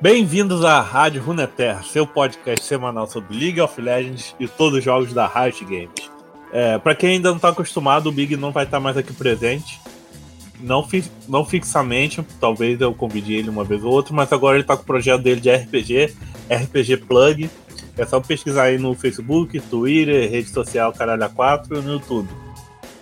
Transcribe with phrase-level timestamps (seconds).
[0.00, 5.12] Bem-vindos à Rádio Runeterra, seu podcast semanal sobre League of Legends e todos os jogos
[5.12, 5.90] da Riot Games.
[6.52, 9.12] É, para quem ainda não está acostumado, o Big não vai estar tá mais aqui
[9.12, 9.80] presente.
[10.60, 14.62] Não, fi não fixamente, talvez eu convide ele uma vez ou outra, mas agora ele
[14.62, 16.14] está com o projeto dele de RPG,
[16.48, 17.50] RPG Plug.
[17.96, 22.28] É só pesquisar aí no Facebook, Twitter, rede social Caralho 4 e no YouTube.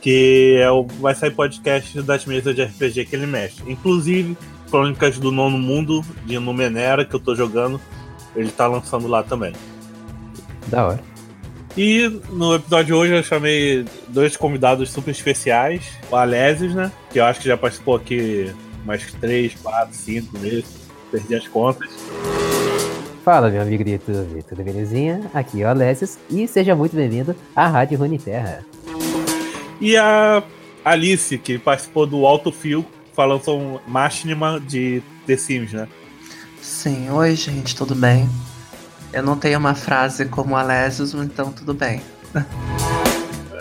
[0.00, 3.62] Que é o, vai sair podcast das mesas de RPG que ele mexe.
[3.66, 4.34] Inclusive,
[4.70, 7.80] Crônicas do Nono Mundo de Numenera, que eu tô jogando,
[8.34, 9.52] ele tá lançando lá também.
[10.66, 11.16] Da hora.
[11.76, 15.84] E no episódio de hoje eu chamei dois convidados super especiais.
[16.10, 16.90] O Alésios, né?
[17.10, 18.50] Que eu acho que já participou aqui
[18.84, 20.66] mais três, quatro, cinco vezes.
[21.10, 21.90] Perdi as contas.
[23.22, 25.30] Fala, meu amigo de YouTube, tudo belezinha?
[25.34, 28.64] Aqui é o Alésios e seja muito bem-vindo à Rádio Runeterra.
[29.80, 30.42] E a
[30.84, 35.88] Alice, que participou do Alto Fio falando sobre Machinima de The Sims, né?
[36.60, 38.28] Sim, oi gente, tudo bem?
[39.12, 42.02] Eu não tenho uma frase como Alésios, então tudo bem.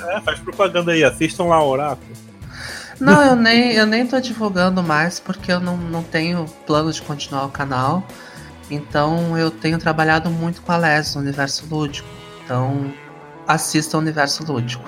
[0.08, 2.12] É, faz propaganda aí, assistam lá o Oráculo.
[3.00, 7.02] Não, eu nem, eu nem tô divulgando mais porque eu não, não tenho plano de
[7.02, 8.06] continuar o canal.
[8.70, 12.08] Então eu tenho trabalhado muito com Alésios no universo lúdico.
[12.44, 12.94] Então
[13.48, 14.84] assista o universo lúdico.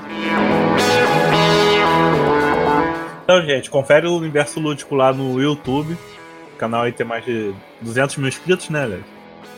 [3.28, 5.98] Então, gente, confere o Universo Lúdico lá no YouTube.
[6.54, 9.04] O canal aí tem mais de 200 mil inscritos, né, velho?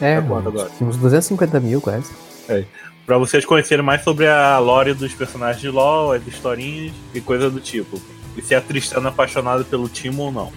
[0.02, 0.72] É, tá agora?
[0.81, 2.11] uns 250 mil quase.
[2.50, 2.64] É.
[3.06, 7.48] Pra vocês conhecerem mais sobre a lore dos personagens de LoL, as historinhas e coisa
[7.48, 8.02] do tipo.
[8.36, 10.52] E se a Tristana é apaixonada pelo Timo ou não.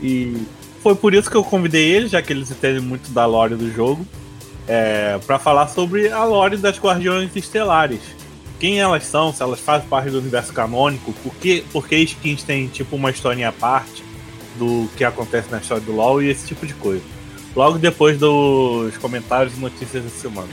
[0.00, 0.46] E
[0.84, 3.68] foi por isso que eu convidei eles, já que eles entendem muito da lore do
[3.72, 4.06] jogo,
[4.68, 8.20] é, para falar sobre a lore das Guardiões Estelares
[8.60, 12.42] quem elas são, se elas fazem parte do universo canônico, por que, por que skins
[12.42, 14.04] têm tipo uma historinha à parte
[14.58, 17.02] do que acontece na história do LoL e esse tipo de coisa.
[17.56, 20.48] Logo depois dos comentários e notícias da semana.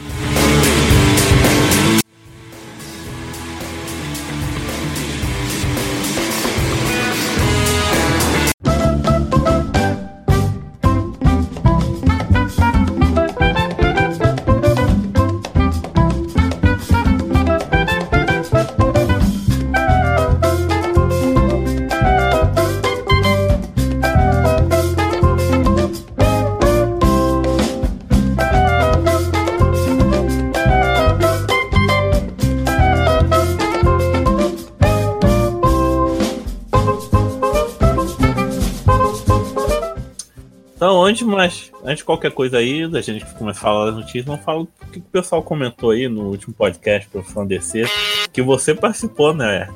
[41.28, 44.62] Mas antes de qualquer coisa aí, a gente começar a falar das notícias, vamos falar
[44.62, 47.84] o que o pessoal comentou aí no último podcast Profissão DC,
[48.32, 49.70] que você participou, né?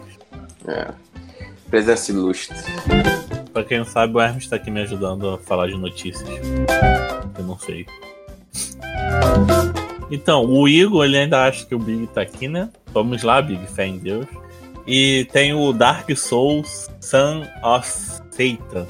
[0.66, 0.88] É.
[1.70, 2.58] Presença ilustre.
[3.54, 6.28] Pra quem não sabe, o Hermes tá aqui me ajudando a falar de notícias.
[7.38, 7.86] Eu não sei.
[10.10, 12.70] Então, o Igor, ele ainda acha que o Big tá aqui, né?
[12.94, 14.26] Vamos lá, Big, fé em Deus.
[14.88, 18.88] E tem o Dark Souls Son of Satan.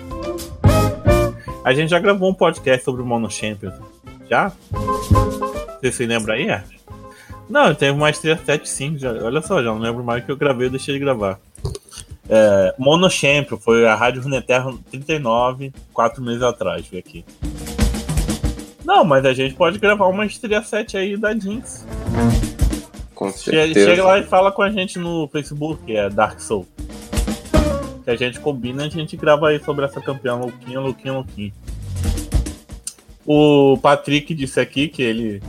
[1.64, 3.76] A gente já gravou um podcast sobre o Mono Champions.
[4.28, 4.52] Já?
[5.80, 6.66] Você se lembra aí, Art?
[7.48, 10.70] Não, teve Maestria 7 Já, olha só, já não lembro mais que eu gravei e
[10.72, 11.40] deixei de gravar.
[12.28, 17.26] É, Mono Champion foi a Rádio Runeterra 39, quatro meses atrás, vi aqui.
[18.84, 21.86] Não, mas a gente pode gravar uma Maestria 7 aí da Jinx.
[23.14, 23.86] Com certeza.
[23.88, 26.66] Chega, lá e fala com a gente no Facebook, é Dark Soul
[28.04, 31.54] que a gente combina, a gente grava aí sobre essa campeã Louquinha, Louquinha, Louquinha.
[33.26, 35.42] O Patrick disse aqui que ele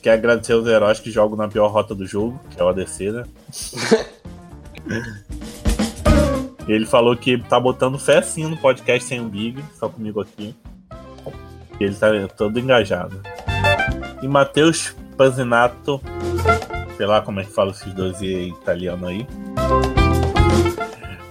[0.00, 3.10] quer agradecer os heróis que jogam na pior rota do jogo, que é o ADC,
[3.10, 3.24] né?
[6.68, 10.54] ele falou que tá botando fé sim no podcast sem o Big, só comigo aqui.
[11.80, 13.20] Ele tá todo engajado.
[14.22, 16.00] E Matheus Panzinato,
[16.96, 19.26] sei lá como é que fala esses dois italianos aí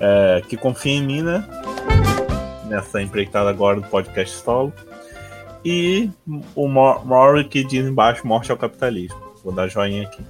[0.02, 1.46] é, que confia em mim, né?
[2.66, 4.74] Nessa empreitada agora do podcast solo.
[5.64, 6.10] E
[6.56, 9.20] o Mori que diz embaixo morte ao capitalismo.
[9.44, 10.24] Vou dar joinha aqui.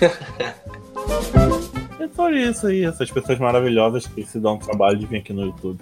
[2.00, 5.32] é só isso aí, essas pessoas maravilhosas que se dão o trabalho de vir aqui
[5.32, 5.80] no YouTube.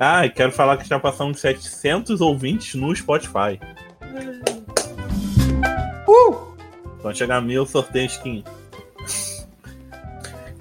[0.00, 3.60] Ah, e quero falar que já passamos 700 ouvintes no Spotify.
[6.08, 6.54] Uh!
[7.00, 8.42] Quando chegar a mil, sorteio skin.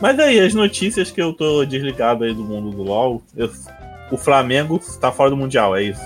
[0.03, 3.49] Mas aí, as notícias que eu tô desligado aí do mundo do LoL, eu,
[4.11, 6.01] o Flamengo tá fora do Mundial, é isso?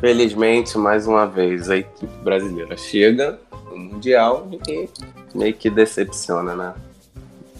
[0.00, 3.38] Felizmente, mais uma vez, a equipe brasileira chega
[3.70, 4.88] no Mundial e
[5.32, 6.74] meio que decepciona, né?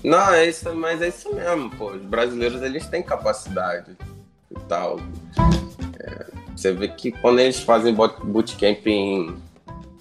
[0.02, 1.92] Não, é isso, mas é isso mesmo, pô.
[1.92, 3.92] Os brasileiros eles têm capacidade
[4.50, 4.98] e tal.
[6.00, 6.26] É,
[6.56, 9.36] você vê que quando eles fazem bootcamp em,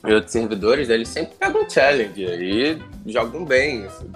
[0.06, 3.86] em outros servidores, eles sempre pegam challenge e jogam bem.
[3.86, 4.12] Assim.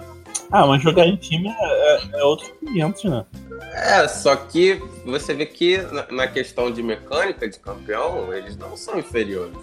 [0.50, 3.26] Ah, mas jogar em time é, é, é outro 500, né?
[3.72, 5.78] É, só que você vê que
[6.10, 9.56] na questão de mecânica de campeão, eles não são inferiores.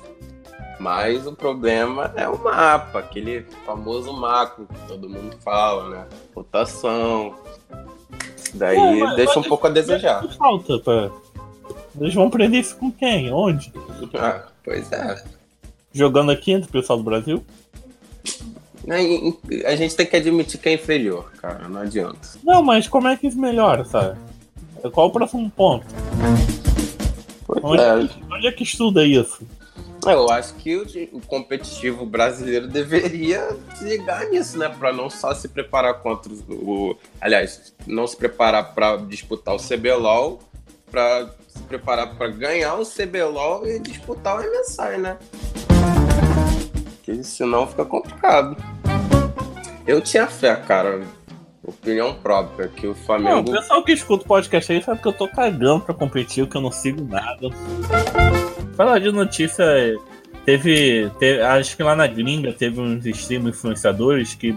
[0.80, 6.06] Mas o problema é o mapa, aquele famoso macro que todo mundo fala, né?
[6.36, 7.36] Rotação.
[8.54, 10.28] Daí é, mas, deixa mas um pouco a desejar.
[10.38, 11.10] Falta, pra...
[12.00, 13.32] Eles vão aprender isso com quem?
[13.32, 13.72] Onde?
[14.16, 15.24] Ah, pois é.
[15.96, 17.42] Jogando aqui entre o pessoal do Brasil?
[19.66, 22.20] A gente tem que admitir que é inferior, cara, não adianta.
[22.44, 24.20] Não, mas como é que isso melhora, sabe?
[24.92, 25.86] Qual o próximo ponto?
[27.64, 28.10] Onde é.
[28.30, 29.48] onde é que estuda isso?
[30.06, 34.68] Eu acho que o, competitivo brasileiro deveria ligar nisso, né?
[34.68, 36.98] Para não só se preparar contra o.
[37.22, 40.42] Aliás, não se preparar para disputar o CBLOL,
[40.92, 45.18] para se preparar para ganhar o CBLOL e disputar o MSI, né?
[47.06, 48.58] Porque senão fica complicado.
[49.86, 51.04] Eu tinha fé, cara.
[51.64, 53.30] Opinião própria, que o Flamengo.
[53.30, 56.48] Não, o pessoal que escuta o podcast aí sabe que eu tô cagando pra competir,
[56.48, 57.50] que eu não sigo nada.
[58.76, 59.66] Falar de notícia,
[60.46, 64.56] teve, teve, Acho que lá na gringa teve uns stream influenciadores que,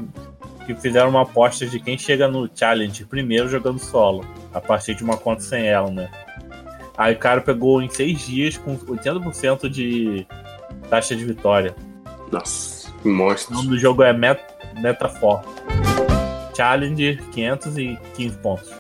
[0.67, 5.03] que fizeram uma aposta de quem chega no challenge primeiro jogando solo, a partir de
[5.03, 6.11] uma conta sem ela, né?
[6.97, 10.27] Aí o cara pegou em seis dias com 80% de
[10.91, 11.75] taxa de vitória.
[12.31, 13.55] Nossa, que monstro.
[13.55, 14.41] O nome do jogo é Met
[14.81, 15.43] Metafor.
[16.57, 18.71] Challenge 515 pontos.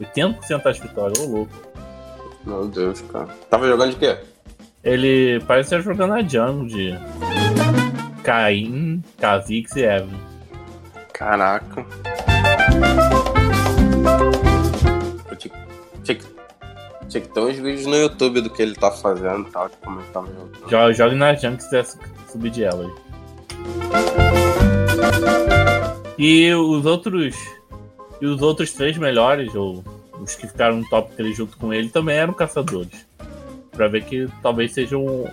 [0.00, 1.52] 80% das vitórias, ô louco.
[2.44, 3.28] Meu Deus, cara.
[3.50, 4.18] Tava jogando de quê?
[4.82, 6.94] Ele parece estar jogando a jungle de
[8.22, 10.18] Caim, Kha'Zix e Evan.
[11.12, 11.84] Caraca.
[15.38, 15.54] Tinha,
[16.04, 16.18] tinha,
[17.08, 19.76] tinha que ter uns vídeos no YouTube do que ele tá fazendo e tal, de
[19.78, 20.70] como ele tá jogando.
[20.70, 22.90] Joga, joga na jungle se quiser subir de ela aí.
[26.18, 27.34] E os outros.
[28.20, 29.84] E os outros três melhores, ou
[30.20, 33.06] os que ficaram no top 3 junto com ele, também eram caçadores.
[33.70, 35.28] Pra ver que talvez seja o,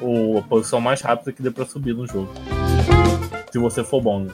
[0.00, 2.30] o, a posição mais rápida que dê pra subir no jogo.
[3.50, 4.20] Se você for bom.
[4.20, 4.32] Né?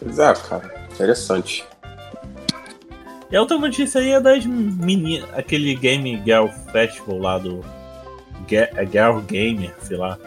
[0.00, 0.88] Pois é, cara.
[0.94, 1.64] Interessante.
[3.30, 5.28] E a outra notícia aí é das meninas.
[5.34, 7.64] Aquele Game Girl Festival lá do.
[8.48, 10.18] Girl Gamer, sei lá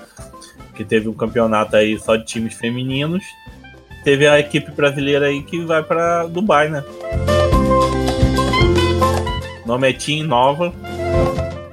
[0.78, 3.26] que teve um campeonato aí só de times femininos.
[4.04, 6.84] Teve a equipe brasileira aí que vai para Dubai, né?
[9.66, 10.72] O nome é Team Nova.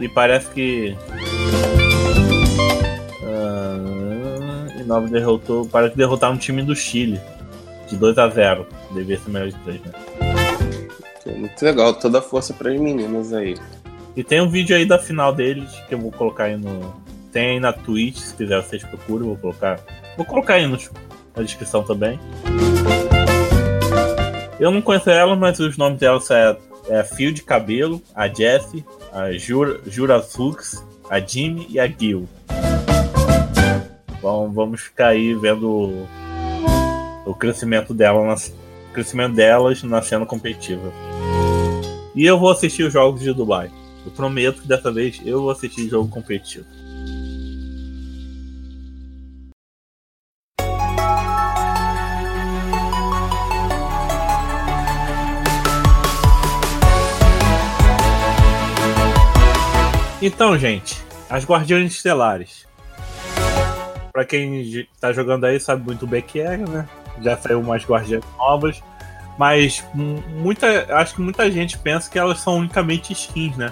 [0.00, 0.96] E parece que.
[3.22, 5.68] Uh, e Nova derrotou.
[5.68, 7.20] Parece que derrotaram um time do Chile.
[7.86, 9.92] De 2 a 0 Devia ser melhor de 3, né?
[11.36, 13.54] Muito legal, toda a força para as meninas aí.
[14.16, 16.94] E tem um vídeo aí da final deles que eu vou colocar aí no,
[17.34, 19.80] tem aí na Twitch, se quiser vocês procuram, vou colocar.
[20.16, 22.18] Vou colocar aí na descrição também.
[24.60, 26.56] Eu não conheço ela, mas os nomes delas é,
[26.88, 32.28] é Fio de Cabelo, a Jessie, a Jura, Fux, a Jimmy e a Gil.
[34.22, 36.08] Bom, vamos ficar aí vendo o,
[37.26, 38.36] o crescimento dela na,
[38.92, 40.92] crescimento delas na cena competitiva.
[42.14, 43.72] E eu vou assistir os jogos de Dubai.
[44.04, 46.66] Eu prometo que dessa vez eu vou assistir jogo competitivo.
[60.20, 62.66] Então, gente, as Guardiões Estelares.
[64.10, 66.88] Pra quem tá jogando aí sabe muito bem que é, né?
[67.20, 68.82] Já saiu umas Guardiões novas.
[69.38, 73.70] Mas muita, acho que muita gente pensa que elas são unicamente skins, né?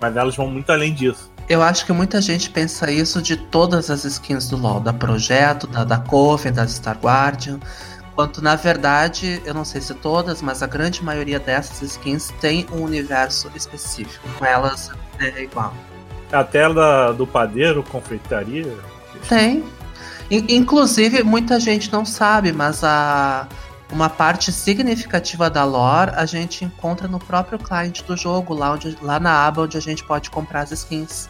[0.00, 1.30] Mas elas vão muito além disso.
[1.48, 5.66] Eu acho que muita gente pensa isso de todas as skins do LoL, da Projeto,
[5.66, 7.58] da, da Coven, da Star Guardian.
[8.14, 12.66] Quanto na verdade, eu não sei se todas, mas a grande maioria dessas skins tem
[12.72, 14.28] um universo específico.
[14.38, 15.74] Com elas é igual.
[16.32, 18.72] A tela do padeiro, confeitaria?
[19.28, 19.64] Tem.
[20.30, 23.48] Inclusive, muita gente não sabe, mas a
[23.92, 28.96] uma parte significativa da lore a gente encontra no próprio cliente do jogo, lá, onde,
[29.02, 31.28] lá na aba onde a gente pode comprar as skins.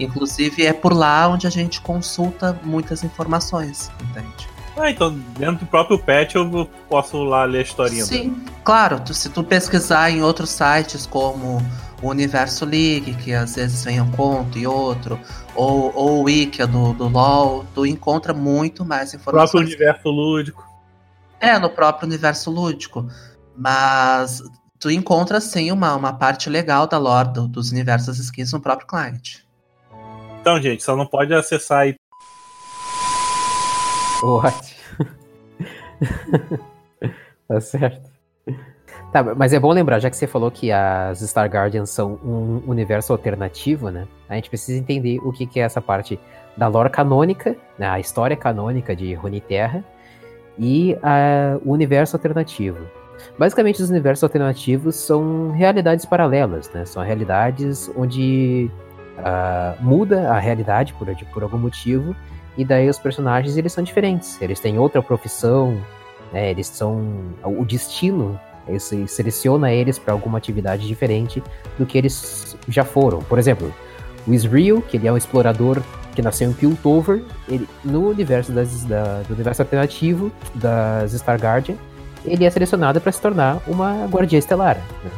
[0.00, 4.48] Inclusive, é por lá onde a gente consulta muitas informações, entende?
[4.76, 8.04] Ah, então dentro do próprio patch eu posso lá ler a historinha.
[8.04, 8.98] Sim, claro.
[9.00, 11.62] Tu, se tu pesquisar em outros sites como
[12.00, 15.20] o Universo League, que às vezes vem um conto e outro,
[15.54, 19.50] ou, ou o Wiki do, do LoL, tu encontra muito mais O informações.
[19.50, 20.71] próprio universo lúdico.
[21.42, 23.06] É, no próprio universo lúdico.
[23.56, 24.40] Mas
[24.78, 28.86] tu encontra sim uma, uma parte legal da lore do- dos universos skins no próprio
[28.86, 29.38] client.
[30.40, 31.96] Então, gente, só não pode acessar aí.
[34.22, 34.76] What?
[37.48, 38.12] tá certo.
[39.12, 42.62] Tá, mas é bom lembrar, já que você falou que as Star Guardians são um
[42.66, 44.06] universo alternativo, né?
[44.28, 46.18] A gente precisa entender o que, que é essa parte
[46.56, 49.84] da lore canônica, né, a história canônica de Runeterra
[50.58, 50.96] e
[51.64, 52.78] o universo alternativo.
[53.38, 56.84] Basicamente, os universos alternativos são realidades paralelas, né?
[56.84, 58.70] São realidades onde
[59.18, 62.16] ah, muda a realidade por, por algum motivo
[62.56, 64.40] e daí os personagens eles são diferentes.
[64.42, 65.80] Eles têm outra profissão,
[66.32, 66.50] né?
[66.50, 71.42] Eles são o destino esse, seleciona eles para alguma atividade diferente
[71.78, 73.20] do que eles já foram.
[73.22, 73.72] Por exemplo,
[74.26, 75.82] o Israel, que ele é um explorador
[76.14, 81.76] que nasceu em Piltover, ele, no universo das, da- do universo alternativo das Star Guardian,
[82.24, 84.76] ele é selecionado para se tornar uma guardiã estelar.
[85.04, 85.10] né?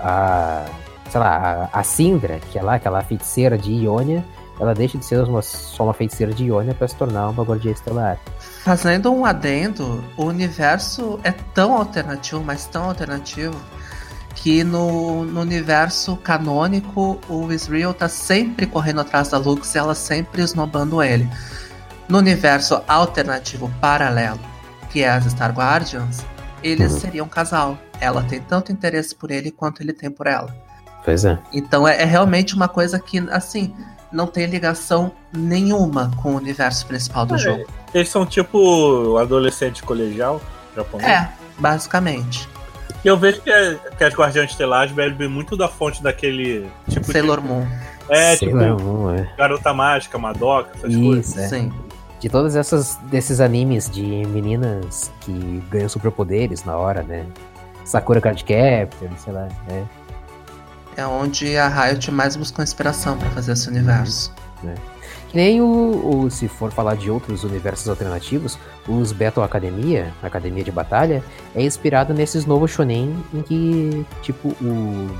[0.00, 0.64] A,
[1.10, 4.24] sei lá, a, a Syndra, que é lá aquela feiticeira de Ionia,
[4.58, 7.72] ela deixa de ser uma- só uma feiticeira de Ionia para se tornar uma guardiã
[7.72, 8.18] estelar.
[8.64, 13.54] Fazendo um adendo, o universo é tão alternativo, mas tão alternativo,
[14.36, 19.94] que no, no universo canônico o Israel tá sempre correndo atrás da Lux e ela
[19.94, 21.28] sempre esnobando ele.
[22.08, 24.38] No universo alternativo paralelo,
[24.90, 26.24] que é as Star Guardians,
[26.62, 27.00] eles Uhum.
[27.00, 27.76] seriam um casal.
[28.00, 30.54] Ela tem tanto interesse por ele quanto ele tem por ela.
[31.04, 31.38] Pois é.
[31.52, 33.74] Então é, é realmente uma coisa que, assim,
[34.12, 37.64] não tem ligação nenhuma com o universo principal do É, jogo.
[37.94, 40.40] Eles são tipo adolescente colegial
[40.76, 41.08] japonês.
[41.10, 41.28] É,
[41.58, 42.48] basicamente.
[43.04, 47.10] E eu vejo que, é- que as Guardiãs Estelares bebem muito da fonte daquele tipo
[47.10, 47.64] Sailor Moon.
[47.64, 47.96] de.
[48.08, 49.28] É, Sei tipo lá, não é.
[49.36, 51.28] Garota Mágica, Madoka, essas coisas.
[51.28, 51.48] Isso, é.
[51.48, 51.72] Sim.
[52.20, 57.26] De todas essas desses animes de meninas que ganham superpoderes na hora, né?
[57.84, 59.84] Sakura Card Captor, sei lá, né?
[60.96, 64.32] É onde a Riot mais buscou inspiração pra fazer esse universo.
[65.36, 70.64] Que nem o, o- se for falar de outros universos alternativos, os Battle Academia, Academia
[70.64, 71.22] de Batalha,
[71.54, 75.10] é inspirado nesses novos shonen em que, tipo, o...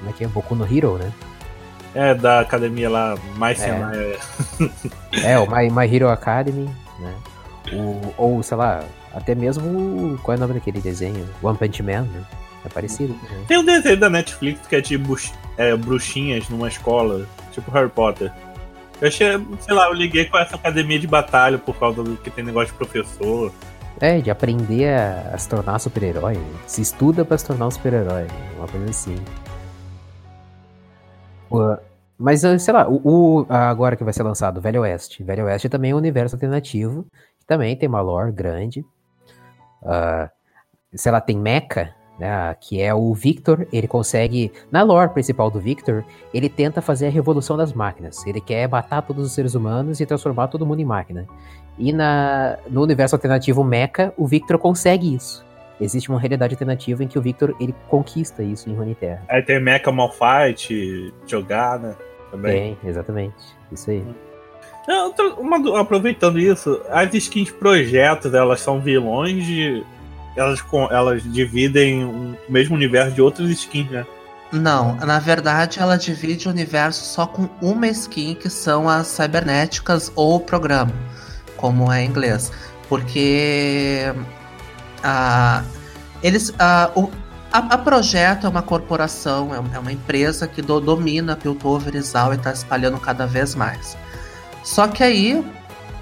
[0.00, 0.26] Como é que é?
[0.26, 1.12] Boku no Hero, né?
[1.94, 3.66] É, da academia lá, mais É.
[3.66, 4.16] Senai.
[5.22, 6.68] É, o My, My Hero Academy,
[6.98, 7.14] né?
[7.74, 8.82] O, ou, sei lá,
[9.14, 10.18] até mesmo.
[10.24, 11.28] Qual é o nome daquele desenho?
[11.40, 12.24] One Punch Man, né?
[12.64, 13.12] É parecido.
[13.12, 13.44] né?
[13.46, 15.00] Tem um desenho da Netflix que é de
[15.56, 18.32] é, bruxinhas numa escola, tipo Harry Potter.
[19.04, 19.28] Eu achei,
[19.60, 22.72] sei lá, eu liguei com essa academia de batalha por causa do que tem negócio
[22.72, 23.52] de professor.
[24.00, 26.38] É, de aprender a, a se tornar super-herói.
[26.66, 28.26] Se estuda pra se tornar um super-herói.
[28.56, 29.16] Uma coisa assim.
[32.18, 35.22] Mas, sei lá, o, o- agora que vai ser lançado, Velho Oeste.
[35.22, 37.04] Velho Oeste também é um universo alternativo,
[37.38, 38.84] que também tem uma lore grande.
[39.84, 40.30] Ah,
[40.94, 45.58] sei lá, tem Mecha, né, que é o Victor, ele consegue, na lore principal do
[45.58, 48.24] Victor, ele tenta fazer a revolução das máquinas.
[48.26, 51.26] Ele quer matar todos os seres humanos e transformar todo mundo em máquina.
[51.76, 55.44] E na, no universo alternativo Mecha, o Victor consegue isso.
[55.80, 59.22] Existe uma realidade alternativa em que o Victor ele conquista isso em Runeterra.
[59.28, 61.96] Aí tem Mecha Malfight, Jogana
[62.30, 62.76] também.
[62.80, 63.34] Tem, exatamente.
[63.72, 64.04] Isso aí.
[64.86, 69.82] Outra- uma aproveitando isso, as skins projetos, elas são vilões de.
[70.36, 74.04] Elas, elas dividem o mesmo universo de outras skins, né?
[74.52, 80.12] Não, na verdade ela divide o universo só com uma skin, que são as cibernéticas
[80.14, 80.92] ou programa,
[81.56, 82.52] como é em inglês.
[82.88, 84.12] Porque
[85.02, 85.62] a,
[86.22, 87.10] eles, a, o,
[87.52, 92.00] a, a Projeto é uma corporação, é é uma empresa que do- domina Piltover e
[92.00, 93.96] Zal e está espalhando cada vez mais.
[94.62, 95.44] Só que aí,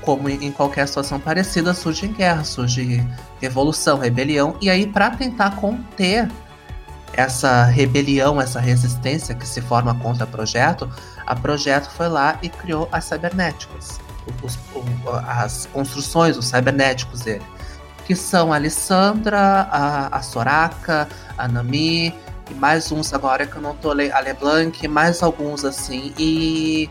[0.02, 3.06] como em qualquer situação parecida, surge guerra, surge
[3.40, 6.28] revolução, rebelião, e aí para tentar conter
[7.14, 10.90] essa rebelião, essa resistência que se forma contra o projeto,
[11.26, 14.00] a projeto foi lá e criou as cibernéticas,
[14.42, 14.58] os-
[15.26, 17.44] as construções, os cibernéticos dele,
[18.06, 19.38] que são a Alessandra,
[19.70, 21.06] a, a Soraka,
[21.36, 22.14] a Nami
[22.50, 26.88] e mais uns agora que eu não tô a LeBlanc, mais alguns assim e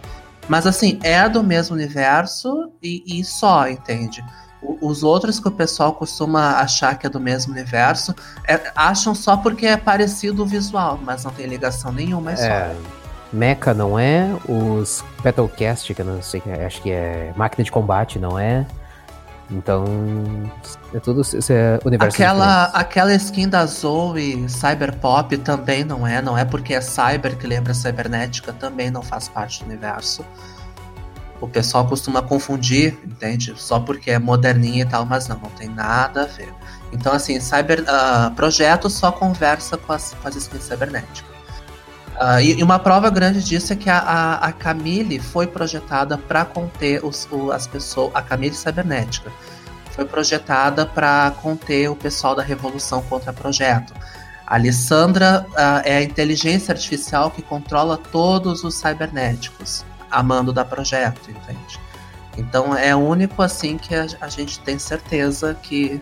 [0.47, 4.23] mas assim é do mesmo universo e, e só, entende?
[4.61, 8.13] O- Os outros que o pessoal costuma achar que é do mesmo universo
[8.47, 12.43] é, acham só porque é parecido o visual, mas não tem ligação nenhuma, é só.
[12.43, 12.75] É,
[13.33, 18.19] Mecha não é, os Battlecast, que eu não sei, acho que é máquina de combate,
[18.19, 18.65] não é.
[19.51, 19.83] Então,
[20.93, 26.37] é tudo esse é universo aquela, aquela skin da Zoe Cyberpop também não é, não
[26.37, 30.25] é porque é Cyber que lembra Cybernética, também não faz parte do universo.
[31.41, 33.53] O pessoal costuma confundir, entende?
[33.57, 36.53] Só porque é moderninha e tal, mas não, não tem nada a ver.
[36.93, 41.30] Então, assim, Cyber uh, Projeto só conversa com as, com as skins cibernéticas.
[42.21, 46.45] Uh, e, uma prova grande disso é que a, a, a Camille foi projetada para
[46.45, 48.11] conter os, o, as pessoas.
[48.13, 49.31] A Camille Cibernética
[49.89, 53.91] foi projetada para conter o pessoal da Revolução contra Projeto.
[54.45, 60.63] A Alessandra uh, é a inteligência artificial que controla todos os cibernéticos, a mando da
[60.63, 61.79] Projeto, entende?
[62.37, 65.99] Então é único assim que a, a gente tem certeza que,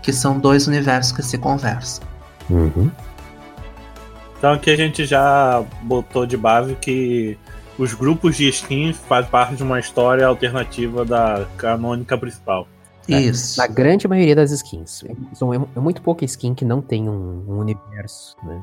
[0.00, 2.06] que são dois universos que se conversam.
[2.48, 2.88] Uhum.
[4.38, 7.38] Então aqui a gente já botou de base que
[7.78, 12.66] os grupos de skins fazem parte de uma história alternativa da canônica principal.
[13.08, 13.58] É, Isso.
[13.58, 15.04] Na grande maioria das skins.
[15.34, 18.60] São, é muito pouca skin que não tem um, um universo, né?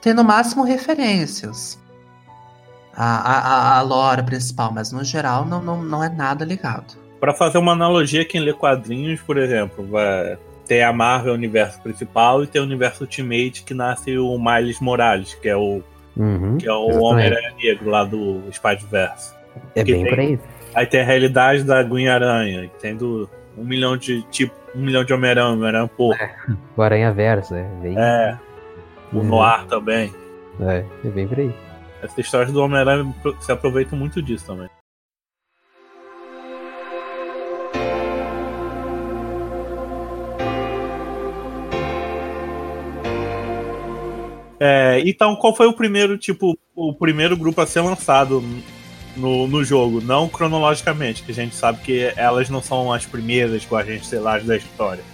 [0.00, 1.78] Tem no máximo referências.
[2.96, 6.94] A, a, a lore principal, mas no geral não, não, não é nada ligado.
[7.18, 12.42] Para fazer uma analogia, quem lê quadrinhos, por exemplo, vai tem a Marvel universo principal
[12.42, 15.82] e tem o universo Ultimate que nasce o Miles Morales, que é o
[16.16, 19.34] uhum, que é o Homem-Aranha Negro lá do Spider-Verse.
[19.74, 20.38] É bem tem, por aí.
[20.74, 25.48] Aí tem a realidade da Gwen-Aranha, tendo um milhão de tipo, um milhão de Homem-Aranha,
[25.48, 26.20] Homem-Aranha pouco.
[26.20, 26.34] É,
[26.76, 27.68] o Aranha Verso, é.
[27.80, 27.94] Bem...
[27.98, 28.38] É.
[29.12, 29.24] O uhum.
[29.24, 30.12] Noir também.
[30.60, 31.54] É, é bem por aí.
[32.02, 34.68] Essa história do Homem-Aranha se aproveita muito disso também.
[44.66, 48.42] É, então, qual foi o primeiro, tipo, o primeiro grupo a ser lançado
[49.14, 50.00] no, no jogo?
[50.00, 54.06] Não cronologicamente, que a gente sabe que elas não são as primeiras com a gente,
[54.06, 55.04] sei lá, da história.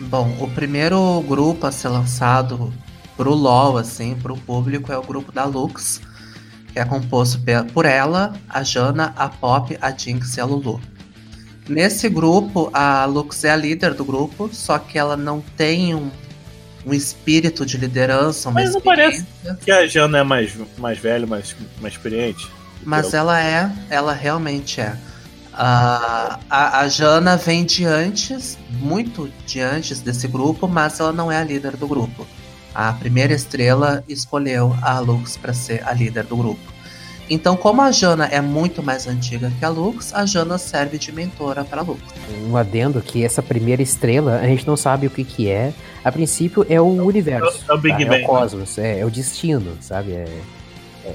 [0.00, 2.74] Bom, o primeiro grupo a ser lançado
[3.16, 6.00] pro LoL, assim, pro público, é o grupo da Lux,
[6.72, 7.40] que é composto
[7.72, 10.80] por ela, a Jana, a Pop, a Jinx e a Lulu.
[11.68, 16.10] Nesse grupo, a Lux é a líder do grupo, só que ela não tem um
[16.86, 19.26] um espírito de liderança, uma Mas não parece
[19.64, 22.48] que a Jana é mais, mais velha, mais, mais experiente.
[22.84, 24.96] Mas ela é, ela realmente é.
[25.52, 31.38] a, a Jana vem de antes, muito de antes desse grupo, mas ela não é
[31.38, 32.24] a líder do grupo.
[32.72, 36.75] A primeira estrela escolheu a Lux para ser a líder do grupo.
[37.28, 41.10] Então, como a Jana é muito mais antiga que a Lux, a Jana serve de
[41.10, 42.00] mentora para Lux.
[42.48, 45.72] Um adendo que essa primeira estrela, a gente não sabe o que que é.
[46.04, 48.10] A princípio é o universo, é o, Big tá?
[48.10, 50.12] Bang, é o cosmos, é, é, o destino, sabe?
[50.12, 50.26] É,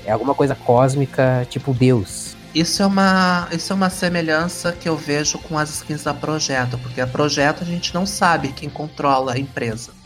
[0.05, 2.35] é alguma coisa cósmica, tipo Deus.
[2.53, 6.77] Isso é, uma, isso é uma semelhança que eu vejo com as skins da Projeto,
[6.77, 10.00] porque a Projeto a gente não sabe quem controla a empresa.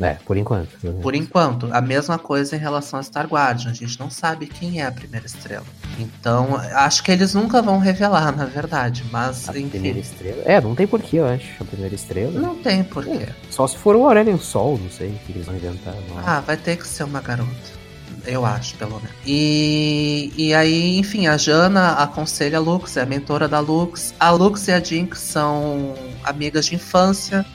[0.00, 0.76] É, por enquanto.
[1.02, 1.68] Por enquanto.
[1.72, 3.70] A mesma coisa em relação a Star Guardian.
[3.70, 5.66] A gente não sabe quem é a primeira estrela.
[5.98, 9.04] Então, acho que eles nunca vão revelar, na verdade.
[9.10, 9.68] Mas, a enfim.
[9.68, 10.42] primeira estrela?
[10.44, 11.46] É, não tem porquê, eu acho.
[11.60, 12.32] A primeira estrela.
[12.32, 13.10] Não tem porquê.
[13.10, 15.94] É, só se for o Aurelion Sol, não sei, que eles vão inventar.
[16.24, 17.80] Ah, vai ter que ser uma garota.
[18.26, 19.10] Eu acho, pelo menos.
[19.26, 24.14] E, e aí, enfim, a Jana aconselha a Lux, é a mentora da Lux.
[24.20, 27.46] A Lux e a Jinx são amigas de infância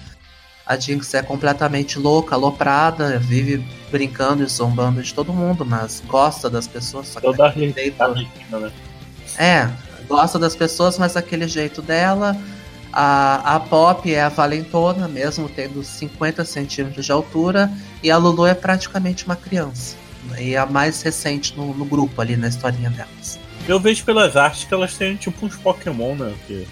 [0.65, 6.49] a Jinx é completamente louca, aloprada, vive brincando e zombando de todo mundo, mas gosta
[6.49, 7.10] das pessoas.
[7.10, 7.75] Só Toda jeito...
[8.60, 8.71] né?
[9.38, 9.69] É,
[10.08, 12.36] gosta das pessoas, mas daquele jeito dela.
[12.91, 17.69] A, a Pop é a valentona, mesmo tendo 50 centímetros de altura,
[18.01, 19.97] e a Lulu é praticamente uma criança.
[20.39, 23.38] E a mais recente no, no grupo ali na historinha delas.
[23.67, 26.34] Eu vejo pelas artes que elas têm tipo uns Pokémon, né?
[26.47, 26.67] Que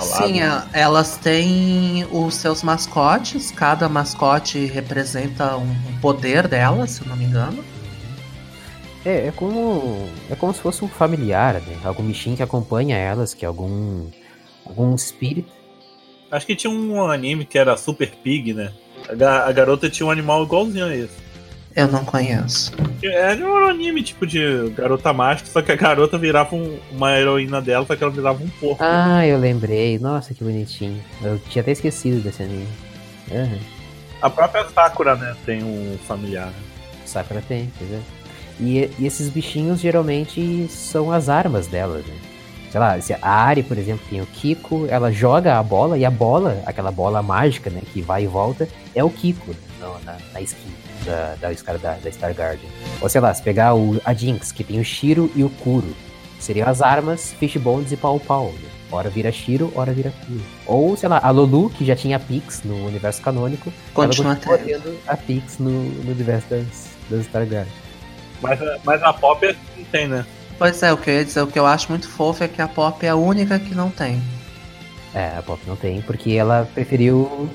[0.00, 0.68] Sim, né?
[0.72, 7.64] elas têm os seus mascotes, cada mascote representa um poder dela, se não me engano.
[9.04, 10.08] É, é como.
[10.28, 11.78] É como se fosse um familiar, né?
[11.84, 14.08] Algum bichinho que acompanha elas, que é algum.
[14.64, 15.52] algum espírito.
[16.30, 18.72] Acho que tinha um anime que era Super Pig, né?
[19.08, 21.25] A, a garota tinha um animal igualzinho a esse.
[21.76, 22.72] Eu não conheço.
[23.02, 27.12] Era é um anime tipo de garota mágica, só que a garota virava um, uma
[27.12, 28.78] heroína dela, só que ela virava um porco.
[28.80, 29.98] Ah, eu lembrei.
[29.98, 30.98] Nossa, que bonitinho.
[31.22, 32.66] Eu tinha até esquecido desse anime.
[33.30, 33.58] Uhum.
[34.22, 36.50] A própria Sakura, né, tem um familiar.
[37.04, 38.00] Sakura tem, pois é.
[38.58, 42.14] E, e, esses bichinhos geralmente são as armas delas, né?
[42.70, 46.06] Sei lá, se a Ari, por exemplo, tem o Kiko, ela joga a bola e
[46.06, 50.16] a bola, aquela bola mágica, né, que vai e volta, é o Kiko no, na,
[50.32, 52.68] na skin da, da, Star, da, da Star Guardian.
[53.00, 55.94] Ou sei lá, se pegar o, a Jinx, que tem o Shiro e o Kuro,
[56.40, 58.46] seriam as armas Fishbones e Pau Pau.
[58.52, 58.68] Né?
[58.90, 60.40] Hora vira Shiro, hora vira Kyo.
[60.66, 64.58] Ou, sei lá, a Lulu, que já tinha Pix no universo canônico, Continua ela continua
[64.80, 64.98] tendo.
[65.08, 66.66] a Pix no, no universo das,
[67.10, 67.68] das Stargard.
[68.40, 70.24] Mas, a- mas a Pop é- não tem, né?
[70.58, 72.62] Pois é, o que eu ia dizer, o que eu acho muito fofo é que
[72.62, 74.22] a Pop é a única que não tem.
[75.12, 77.50] É, a Pop não tem, porque ela preferiu.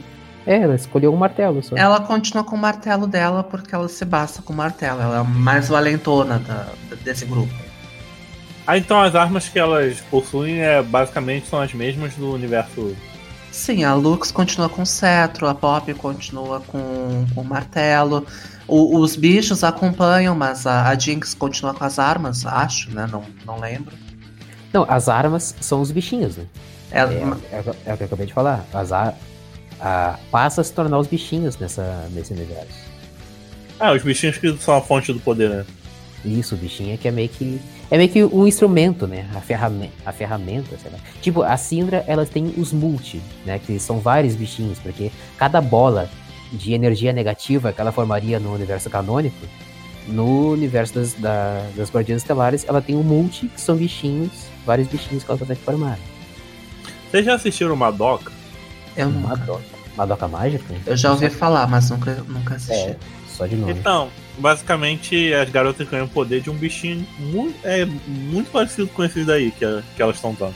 [0.46, 1.76] É, ela escolheu um martelo só.
[1.76, 5.00] Ela continua com o martelo dela porque ela se basta com o martelo.
[5.02, 6.68] Ela é a mais valentona da-
[7.04, 7.54] desse grupo.
[8.66, 12.96] Ah, então as armas que elas possuem é, basicamente são as mesmas do universo.
[13.52, 18.26] Sim, a Lux continua com o cetro, a Pop continua com, com o martelo.
[18.68, 23.08] O- os bichos acompanham, mas a, a Jinx continua com as armas, acho, né?
[23.12, 23.94] Não, não lembro.
[24.72, 26.46] Não, as armas são os bichinhos, né?
[26.92, 28.64] Ela- É, é, é o que eu acabei de falar.
[28.74, 29.14] As ar...
[29.82, 30.18] a...
[30.30, 32.92] Passa a se tornar os bichinhos nessa, nesse universo.
[33.80, 35.66] Ah, os bichinhos que são a fonte do poder, né?
[36.24, 37.60] Isso, o bichinho é que é meio que.
[37.90, 39.28] É meio que um instrumento, né?
[39.36, 41.00] A, ferramenta, a ferramenta, sei lá.
[41.20, 43.60] Tipo, a Syndra, ela tem os multi, né?
[43.60, 46.08] Que são vários bichinhos, porque cada bola
[46.54, 49.36] de energia negativa que ela formaria no universo canônico,
[50.08, 54.30] no universo das, da- das Guardiãs Estelares, ela tem um multi, que são bichinhos,
[54.66, 55.98] vários bichinhos que ela consegue formar.
[57.10, 58.32] Vocês já assistiram Madoka?
[58.96, 59.28] Eu, nunca.
[59.30, 59.62] Madoka.
[59.96, 60.74] Madoka mágica?
[60.86, 62.74] eu já ouvi falar, mas nunca, nunca assisti.
[62.92, 62.96] É,
[63.28, 63.74] só de nome.
[63.74, 69.04] Então, basicamente as garotas ganham o poder de um bichinho muito, é, muito parecido com
[69.04, 70.56] esses daí que, a- que elas estão dando.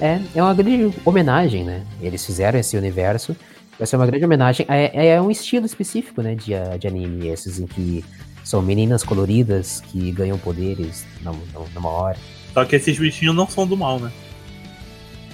[0.00, 1.82] É, é uma grande homenagem, né?
[2.00, 3.36] Eles fizeram esse universo.
[3.78, 4.64] Vai ser uma grande homenagem.
[4.68, 6.34] É, é um estilo específico, né?
[6.34, 7.28] De, de anime.
[7.28, 8.04] Esses em que
[8.44, 11.04] são meninas coloridas que ganham poderes
[11.74, 12.16] numa hora.
[12.54, 14.10] Só que esses bichinhos não são do mal, né?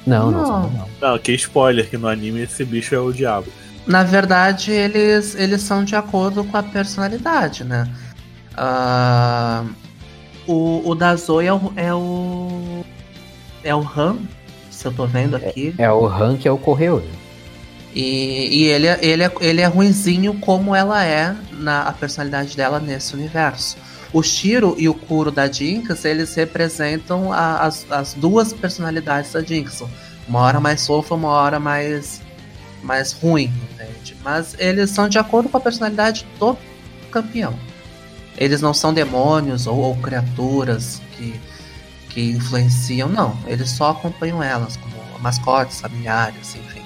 [0.06, 0.70] Não, não, Não.
[0.70, 0.88] não.
[1.00, 3.48] Não, que spoiler, que no anime esse bicho é o diabo.
[3.86, 7.88] Na verdade, eles, eles são de acordo com a personalidade, né?
[8.56, 9.64] Ah,
[10.46, 12.84] o, o da Zoe é o, é o.
[13.62, 14.16] É o Han,
[14.70, 15.74] se eu tô vendo aqui.
[15.78, 16.98] É o Han que é o Correio.
[17.00, 17.10] né?
[17.94, 22.56] E, e ele, é- ele, é, ele é ruinzinho como ela é na a personalidade
[22.56, 23.76] dela nesse universo.
[24.12, 29.42] O Shiro e o Kuro da Jinx, eles representam a- as, as duas personalidades da
[29.42, 29.82] Jinx.
[30.28, 32.20] Uma hora mais fofa, uma hora mais,
[32.82, 34.16] mais ruim, entende?
[34.24, 36.56] Mas eles são de acordo com a personalidade do
[37.10, 37.54] campeão.
[38.38, 41.38] Eles não são demônios ou, ou criaturas que,
[42.10, 43.36] que influenciam, não.
[43.46, 46.82] Eles só acompanham elas, como mascotes, familiares, enfim.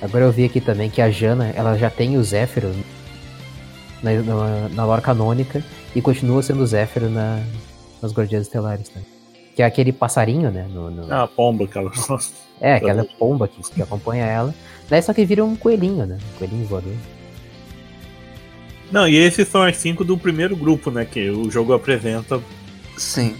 [0.00, 2.74] Agora eu vi aqui também que a Jana, ela já tem o Zéfiro
[4.02, 5.62] na, na, na lore canônica
[5.98, 7.42] e continua sendo o Zéfiro na,
[8.00, 9.02] nas Guardiãs Estelares, né?
[9.54, 10.66] Que é aquele passarinho, né?
[10.72, 14.54] no- no- É a pomba que elas É, aquela pomba que, que acompanha ela.
[14.88, 16.18] Daí só que vira um coelhinho, né?
[16.34, 16.92] Um coelhinho voador.
[18.90, 21.04] Não, e esses são as cinco do primeiro grupo, né?
[21.04, 22.40] Que o jogo apresenta.
[22.96, 23.34] Sim.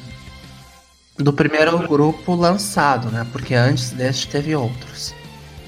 [1.16, 3.26] Do primeiro grupo lançado, né?
[3.32, 5.14] Porque antes deste teve outros.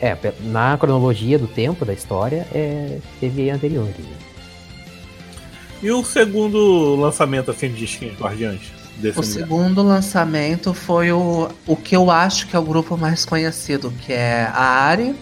[0.00, 3.96] É, na cronologia do tempo da história, é, teve anteriores.
[3.98, 4.16] né?
[5.82, 8.60] E o segundo lançamento, assim, de Skin Guardiões
[8.96, 9.32] desse O universo?
[9.32, 14.12] segundo lançamento foi o, o que eu acho que é o grupo mais conhecido, que
[14.12, 15.14] é a Ari,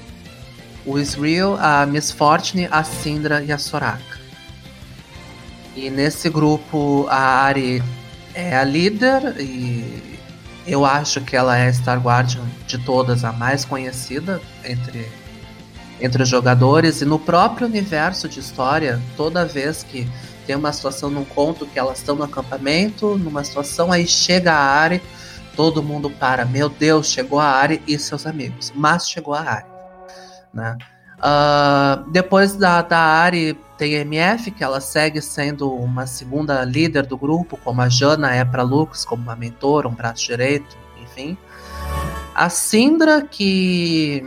[0.84, 4.18] o Israel, a Miss Fortune, a Syndra e a Soraka.
[5.76, 7.82] E nesse grupo a Ari
[8.34, 10.18] é a líder e
[10.66, 15.06] eu acho que ela é a Star Guardian de todas a mais conhecida entre
[16.00, 20.06] entre os jogadores e no próprio universo de história, toda vez que
[20.48, 24.58] tem uma situação num conto que elas estão no acampamento, numa situação, aí chega a
[24.58, 25.02] Ari,
[25.54, 29.66] todo mundo para, meu Deus, chegou a Ari e seus amigos, mas chegou a Ari,
[30.54, 30.78] né?
[31.20, 37.04] Ah, depois da, da Ari tem a MF, que ela segue sendo uma segunda líder
[37.04, 41.36] do grupo, como a Jana é para Lux, como uma mentora, um braço direito, enfim.
[42.34, 44.26] A Syndra, que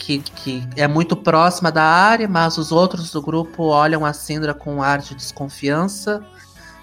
[0.00, 4.54] que, que é muito próxima da área, mas os outros do grupo olham a Syndra
[4.54, 6.24] com um ar de desconfiança,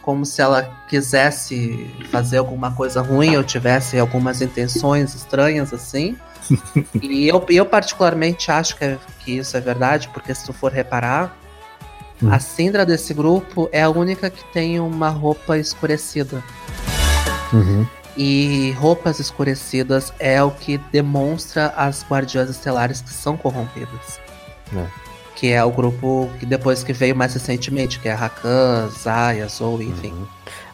[0.03, 6.15] como se ela quisesse fazer alguma coisa ruim ou tivesse algumas intenções estranhas assim.
[7.01, 10.71] e eu, eu particularmente acho que, é- que isso é verdade, porque se tu for
[10.71, 11.35] reparar,
[12.19, 12.33] Hum.
[12.33, 16.43] a Syndra desse grupo é a única que tem uma roupa escurecida.
[18.17, 24.19] E roupas escurecidas é o que demonstra as guardiãs estelares que são corrompidas.
[24.75, 24.85] É.
[25.35, 29.79] Que é o grupo que depois que veio mais recentemente, que é Rakan, Zaya, Zou,
[29.83, 30.11] enfim.
[30.13, 30.25] Uhum.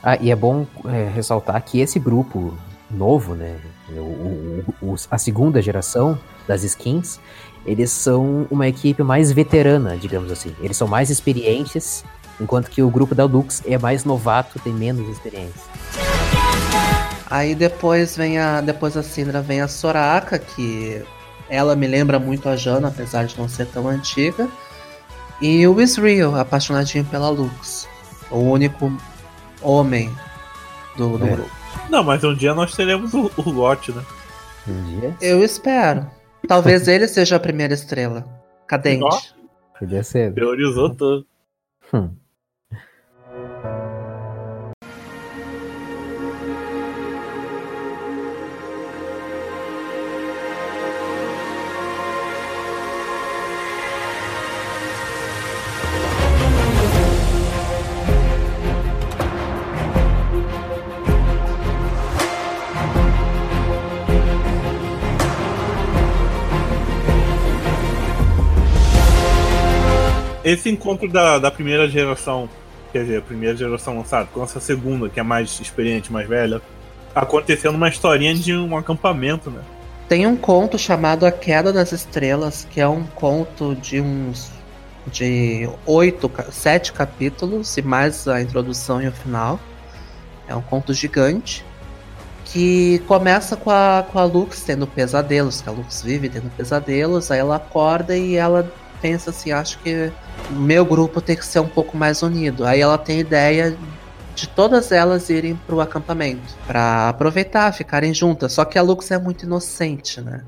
[0.02, 2.58] Ah, e é bom é, ressaltar que esse grupo
[2.90, 3.58] novo, né?
[3.90, 7.20] O- o- a segunda geração das skins,
[7.66, 10.56] eles são uma equipe mais veterana, digamos assim.
[10.62, 12.04] Eles são mais experientes,
[12.40, 15.62] enquanto que o grupo da Lux é mais novato, tem menos experiência.
[17.34, 18.62] Aí depois vem a.
[18.62, 21.02] Depois da Syndra vem a Soraka, que
[21.50, 24.48] ela me lembra muito a Jana, apesar de não ser tão antiga.
[25.42, 27.90] E o Israel, apaixonadinho pela Lux.
[28.30, 28.96] O único
[29.64, 30.16] homem
[30.96, 31.32] do, do É.
[31.32, 31.50] grupo.
[31.90, 34.04] Não, mas um dia nós teremos o, o Lot, né?
[34.68, 36.06] Um dia Eu espero.
[36.48, 38.24] Talvez ele seja a primeira estrela.
[38.70, 39.04] Cadente.
[39.04, 39.20] Ó.
[39.80, 40.36] podia ser.
[40.36, 41.26] Teorizou tudo.
[41.92, 42.12] Hum.
[70.44, 72.50] Esse encontro da, da primeira geração,
[72.92, 76.62] quer dizer, a primeira geração lançada, com essa segunda, que é mais experiente, mais velha,
[77.16, 79.62] aconteceu numa historinha de um acampamento, né?
[80.10, 84.52] Tem um conto chamado A Queda das Estrelas, que é um conto de uns.
[85.08, 89.60] de oito, sete capítulos, e mais a introdução e o final.
[90.48, 91.66] É um conto gigante.
[92.46, 97.32] Que começa com a, com a Lux tendo pesadelos, que a Lux vive tendo pesadelos,
[97.32, 98.72] aí ela acorda e ela
[99.04, 100.10] pensa assim, acho que
[100.50, 102.66] meu grupo tem que ser um pouco mais unido.
[102.66, 103.78] Aí ela tem ideia
[104.34, 108.54] de todas elas irem pro acampamento pra aproveitar, ficarem juntas.
[108.54, 110.42] Só que a Lux é muito inocente, né?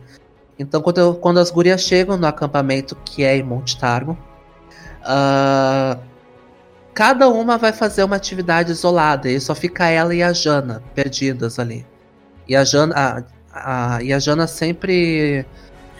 [0.57, 4.17] Então quando, eu- quando as gurias chegam no acampamento que é em Monte Targo,
[5.03, 5.97] ah,
[6.93, 11.59] cada uma vai fazer uma atividade isolada e só fica ela e a Jana perdidas
[11.59, 11.85] ali.
[12.47, 12.95] E a Jana,
[13.53, 15.45] a, a- e a Jana sempre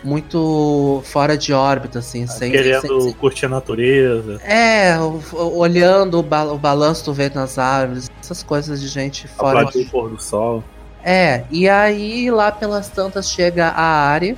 [0.05, 4.39] muito fora de órbita, assim, sem, Querendo sem- curtir a natureza.
[4.43, 4.95] é,
[5.33, 9.79] olhando o, ba- o balanço do vento nas árvores, essas coisas de gente fora Aplaudir
[9.81, 9.87] de...
[9.87, 10.63] o pôr do sol.
[11.03, 14.37] É, e aí lá pelas tantas chega a Ari.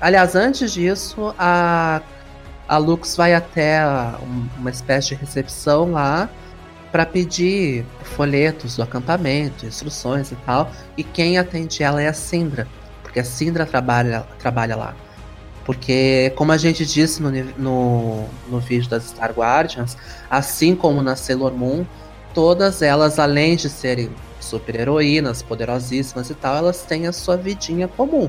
[0.00, 2.00] Aliás, antes disso, a,
[2.68, 6.28] a Lux vai até a- um- uma espécie de recepção lá
[6.92, 10.70] para pedir folhetos do acampamento, instruções e tal.
[10.96, 12.68] E quem atende ela é a Sindra,
[13.02, 14.94] porque a Sindra trabalha, trabalha lá.
[15.64, 19.96] Porque, como a gente disse no, no, no vídeo das Star Guardians,
[20.30, 21.86] assim como na Sailor Moon,
[22.34, 28.28] todas elas, além de serem super-heroínas, poderosíssimas e tal, elas têm a sua vidinha comum.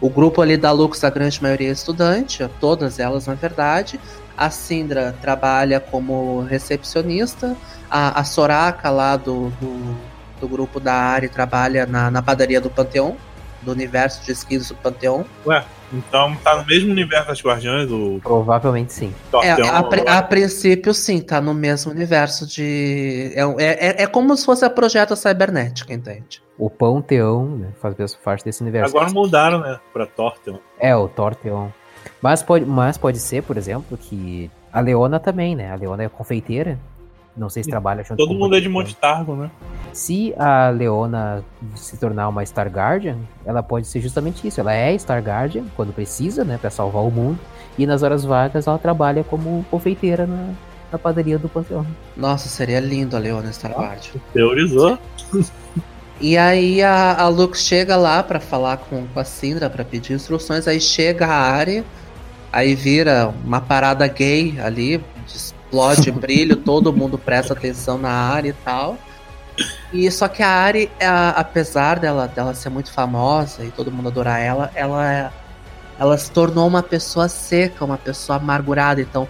[0.00, 3.98] O grupo ali da Lux, a grande maioria é estudante, todas elas na verdade.
[4.36, 7.56] A Sindra trabalha como recepcionista.
[7.88, 9.96] A, a Soraka lá do, do,
[10.40, 13.16] do grupo da Ari trabalha na, na padaria do Panteão,
[13.64, 15.24] do universo de esquilos do Panteão.
[15.46, 17.88] Ué, então tá no mesmo universo das Guardiões,
[18.22, 19.12] Provavelmente sim.
[19.42, 23.32] É, a, pri- a princípio, sim, tá no mesmo universo de.
[23.34, 26.42] É, é, é- é como se fosse a Projeta Cybernética, entende?
[26.58, 28.96] O Panteão né, faz parte desse universo.
[28.96, 29.78] Agora mudaram, né?
[29.92, 30.58] Pra Torteon.
[30.78, 31.68] É, o Torteon.
[32.20, 35.72] Mas pode, mas pode ser, por exemplo, que a Leona também, né?
[35.72, 36.78] A Leona é confeiteira.
[37.36, 38.68] Não sei se trabalha junto Todo com mundo é de.
[38.68, 39.50] Monte Targo, né?
[39.92, 41.44] Se a Leona
[41.74, 44.60] se tornar uma Star Guardian, ela pode ser justamente isso.
[44.60, 46.58] Ela é Star Guardian quando precisa, né?
[46.60, 47.38] Pra salvar o mundo.
[47.76, 50.50] E nas horas vagas ela trabalha como confeiteira na,
[50.92, 51.84] na padaria do Panteão.
[52.16, 54.20] Nossa, seria lindo a Leona Star Guardian.
[54.32, 54.96] Teorizou.
[56.20, 60.12] E aí a, a Lux chega lá pra falar com, com a Syndra pra pedir
[60.12, 61.84] instruções, aí chega a Ari,
[62.52, 65.02] aí vira uma parada gay ali,
[65.74, 68.96] explode brilho, todo mundo presta atenção na Ari e tal.
[69.92, 74.08] E só que a Ari, a- apesar dela, dela ser muito famosa e todo mundo
[74.08, 75.30] adorar ela, ela, é-
[75.98, 79.00] ela se tornou uma pessoa seca, uma pessoa amargurada.
[79.00, 79.28] Então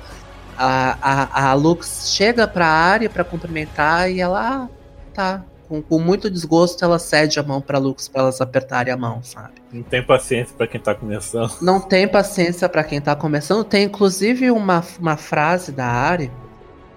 [0.57, 4.69] a, a, a Lux chega pra Ari pra cumprimentar e ela, ah,
[5.13, 5.43] tá.
[5.75, 9.23] Com, com muito desgosto, ela cede a mão pra Lux pra elas apertarem a mão,
[9.23, 9.55] sabe?
[9.73, 11.53] Não tem paciência pra quem tá começando.
[11.61, 13.65] Não tem paciência pra quem tá começando.
[13.65, 16.31] Tem inclusive uma, uma frase da Ari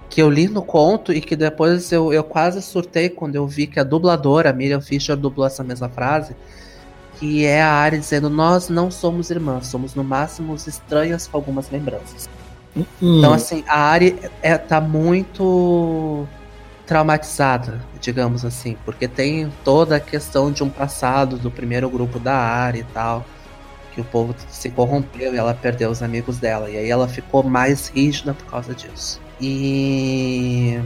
[0.09, 3.67] que eu li no conto e que depois eu, eu quase surtei quando eu vi
[3.67, 6.35] que a dubladora, a Miriam Fischer, dublou essa mesma frase.
[7.19, 11.69] Que é a Ari dizendo: Nós não somos irmãs, somos no máximo estranhas com algumas
[11.71, 12.29] lembranças.
[13.01, 16.27] Então, assim, a Ari é, tá muito
[16.87, 22.33] traumatizada, digamos assim, porque tem toda a questão de um passado do primeiro grupo da
[22.33, 23.25] Ari e tal,
[23.93, 27.43] que o povo se corrompeu e ela perdeu os amigos dela, e aí ela ficou
[27.43, 29.19] mais rígida por causa disso.
[29.39, 30.79] E.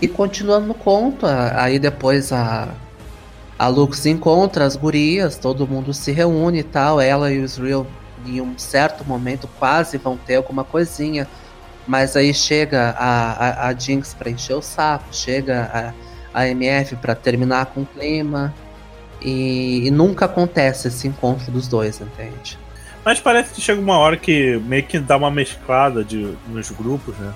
[0.00, 2.68] E continuando no conto, aí depois a.
[3.58, 7.84] A Lux encontra as gurias, todo mundo se reúne e tal, ela e o Israel
[8.24, 11.26] em um certo momento quase vão ter alguma coisinha.
[11.88, 15.94] Mas aí chega a, a, a Jinx pra encher o saco, chega
[16.34, 18.54] a, a MF pra terminar com o clima.
[19.20, 22.56] E, e nunca acontece esse encontro dos dois, entende?
[23.04, 27.16] Mas parece que chega uma hora que meio que dá uma mesclada de, nos grupos,
[27.18, 27.34] né?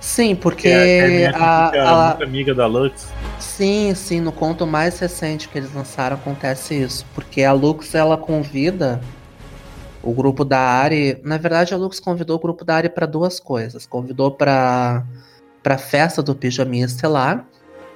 [0.00, 3.14] Sim, porque Que a, a, a, a- muito amiga da Lux.
[3.38, 8.16] sim, sim, no conto mais recente que eles lançaram acontece isso, porque a Lux ela
[8.16, 9.00] convida
[10.02, 13.40] o grupo da Ari, na verdade a Lux convidou o grupo da Ari para duas
[13.40, 15.04] coisas, convidou para
[15.62, 17.44] para festa do Pijaminha Estelar,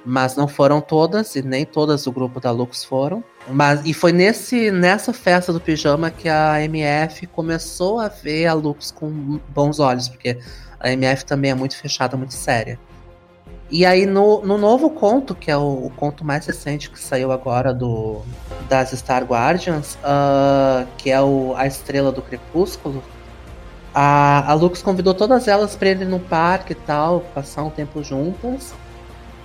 [0.05, 3.23] mas não foram todas e nem todas do grupo da Lux foram.
[3.47, 8.53] Mas e foi nesse nessa festa do pijama que a MF começou a ver a
[8.53, 10.37] Lux com bons olhos, porque
[10.79, 12.77] a MF também é muito fechada, muito séria.
[13.75, 17.31] E aí no, no novo conto, que é o, o conto mais recente que saiu
[17.31, 18.21] agora do
[18.69, 23.03] das Star Guardians, ah, que é o A Estrela do Crepúsculo,
[23.95, 28.03] a, a Lux convidou todas elas para ir no parque e tal, passar um tempo
[28.03, 28.75] juntas.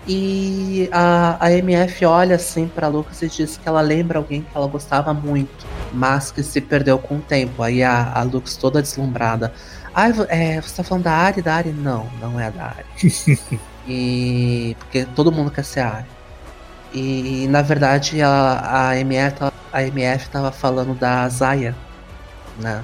[0.07, 4.49] E a, a MF olha assim pra Lucas e diz que ela lembra alguém que
[4.55, 7.63] ela gostava muito, mas que se perdeu com o tempo.
[7.63, 9.53] Aí a, a Lux toda deslumbrada.
[10.15, 11.43] Vo- é, você tá falando da Ari?
[11.43, 11.71] Da Ari?
[11.73, 12.87] Não, não é da Ari.
[13.89, 14.77] e.
[14.79, 16.07] Porque todo mundo quer ser a Ari.
[16.95, 21.75] E na verdade a, a, MF, tava- a MF tava falando da Zaya,
[22.59, 22.83] né?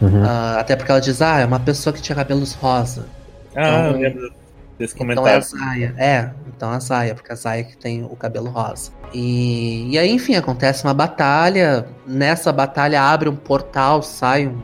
[0.00, 0.22] Uhum.
[0.26, 3.06] Ah, até porque ela diz, ah, é uma pessoa que tinha cabelos rosa.
[3.54, 4.32] Ah, eu Então- lembro
[4.78, 5.42] desse Então é a comentário.
[5.42, 5.94] Zaya.
[5.98, 8.90] É, então é a Zaya, porque a Zaya que tem o cabelo rosa.
[9.12, 11.86] E, e aí, enfim, acontece uma batalha.
[12.06, 14.60] Nessa batalha abre um portal, sai um-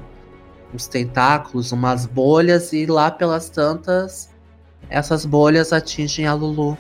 [0.75, 4.31] uns tentáculos, umas bolhas, e lá pelas tantas,
[4.90, 6.77] essas bolhas atingem a Lulu.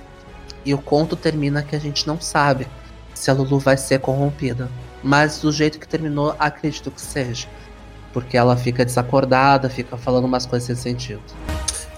[0.64, 2.66] E o conto termina que a gente não sabe
[3.14, 4.68] se a Lulu vai ser corrompida.
[5.02, 7.48] Mas do jeito que terminou, acredito que seja.
[8.12, 11.22] Porque ela fica desacordada, fica falando umas coisas sem sentido.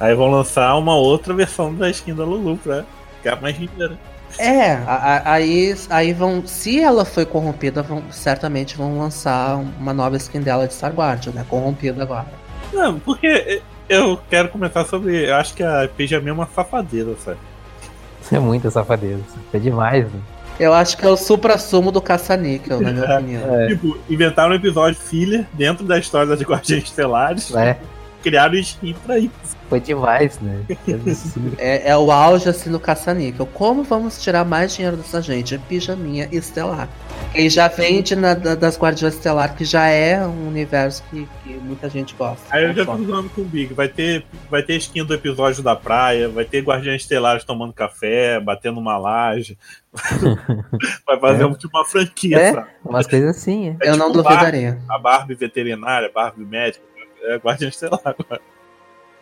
[0.00, 2.84] Aí vão lançar uma outra versão da skin da Lulu pra
[3.16, 3.98] ficar mais linda.
[4.38, 4.82] É, a-
[5.26, 6.44] a- aí, aí vão.
[6.46, 11.32] Se ela foi corrompida, vão, certamente vão lançar uma nova skin dela de Star Guardian,
[11.32, 11.44] né?
[11.48, 12.26] Corrompida agora.
[12.72, 15.28] Não, porque eu quero comentar sobre.
[15.28, 17.38] Eu acho que a Pijamia é uma safadeira, sabe?
[18.32, 19.22] É muita safadeza.
[19.52, 20.20] É demais, né?
[20.58, 23.14] Eu acho que é o supra-sumo do caça-níquel, na minha É.
[23.16, 23.60] opinião.
[23.60, 23.66] É.
[23.68, 27.54] Tipo, inventaram um episódio filler dentro da história das Guardiãs Estelares.
[27.54, 27.76] É,
[28.24, 29.30] Criaram skin pra isso.
[29.68, 30.64] foi demais, né?
[31.58, 33.46] É, é o auge assim do caça-níquel.
[33.46, 35.54] Como vamos tirar mais dinheiro dessa gente?
[35.54, 36.88] É pijaminha estelar.
[37.34, 41.52] E já vende na, da- das Guardiões Estelar, que já é um universo que, que
[41.54, 42.42] muita gente gosta.
[42.50, 43.74] Aí eu já tô zoando com o Big.
[43.74, 48.40] Vai ter, vai ter skin do episódio da praia, vai ter Guardiães Estelares tomando café,
[48.40, 49.58] batendo uma laje.
[51.06, 51.46] vai fazer É.
[51.46, 52.52] um, tipo uma franquia, É.
[52.52, 52.68] sabe?
[52.84, 53.86] Umas coisas assim, é.
[53.86, 54.78] É Eu não tipo duvidaria.
[54.88, 56.84] A Barbie veterinária, a Barbie médica,
[57.24, 58.40] é Guardiã Estelar agora.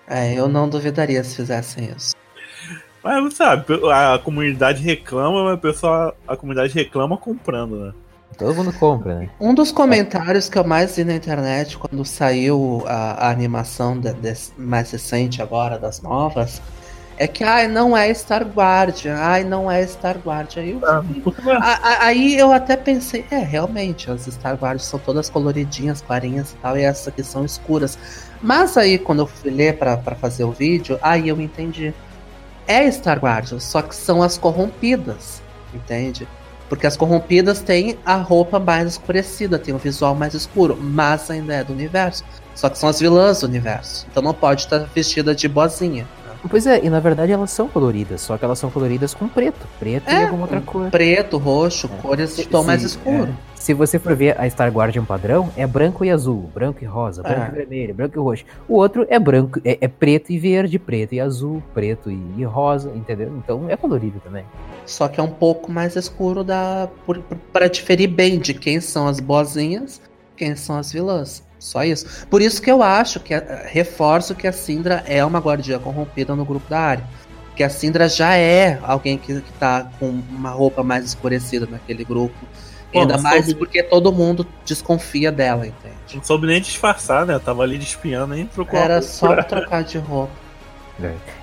[0.09, 2.15] É, eu não duvidaria se fizessem isso.
[3.03, 7.93] Mas sabe, a comunidade reclama, mas a pessoa, a comunidade reclama comprando, né?
[8.39, 9.31] Todo mundo compra, né?
[9.41, 14.13] Um dos comentários que eu mais vi na internet quando saiu a, a animação de-
[14.15, 16.63] desse- mais recente agora, das novas,
[17.25, 20.63] é que ai, não é Star Guardian, ai, não é Star Guardian.
[20.63, 20.81] Aí eu,
[21.61, 26.53] A- a- aí eu até pensei, é, realmente, as Star Guardians são todas coloridinhas, clarinhas
[26.53, 27.99] e tal, e essas aqui são escuras.
[28.43, 31.95] Mas aí, quando eu fui ler pra, pra fazer o vídeo, aí eu entendi.
[32.67, 35.43] É Star Guardian, só que são as corrompidas,
[35.75, 36.27] entende?
[36.69, 41.55] Porque as corrompidas têm a roupa mais escurecida, tem o visual mais escuro, mas ainda
[41.55, 42.25] é do universo.
[42.55, 44.07] Só que são as vilãs do universo.
[44.11, 46.07] Então não pode estar vestida de boazinha.
[46.51, 49.67] Pois é, e na verdade elas são coloridas, só que elas são coloridas com preto.
[49.79, 50.91] Preto e É, alguma outra cor.
[50.91, 52.03] Preto, roxo, É.
[52.03, 53.29] cores de tom mais Sim, escuro.
[53.49, 53.53] é.
[53.55, 57.23] Se você for ver a Star Guardian padrão, é branco e azul, branco e rosa,
[57.23, 57.49] branco É.
[57.49, 58.45] e vermelho, branco e roxo.
[58.69, 62.43] O outro é branco, é, é preto e verde, preto e azul, preto e, e
[62.43, 63.33] rosa, entendeu?
[63.39, 64.45] Então é colorido também.
[64.85, 66.89] Só que é um pouco mais escuro da
[67.53, 70.03] para diferir bem de quem são as boazinhas,
[70.37, 71.45] quem são as vilãs.
[71.63, 72.27] Só isso.
[72.27, 76.35] Por isso que eu acho que eh, reforço que a Syndra é uma guardiã corrompida
[76.35, 77.05] no grupo da área.
[77.55, 82.03] Que a Syndra já é alguém que, que tá com uma roupa mais escurecida naquele
[82.05, 82.35] grupo.
[82.93, 85.95] Bom, Ainda mais soube- porque todo mundo desconfia dela, entende?
[86.17, 87.39] Não soube nem disfarçar, né?
[87.39, 90.33] Tava ali de espiando e trocou Era só trocar de roupa.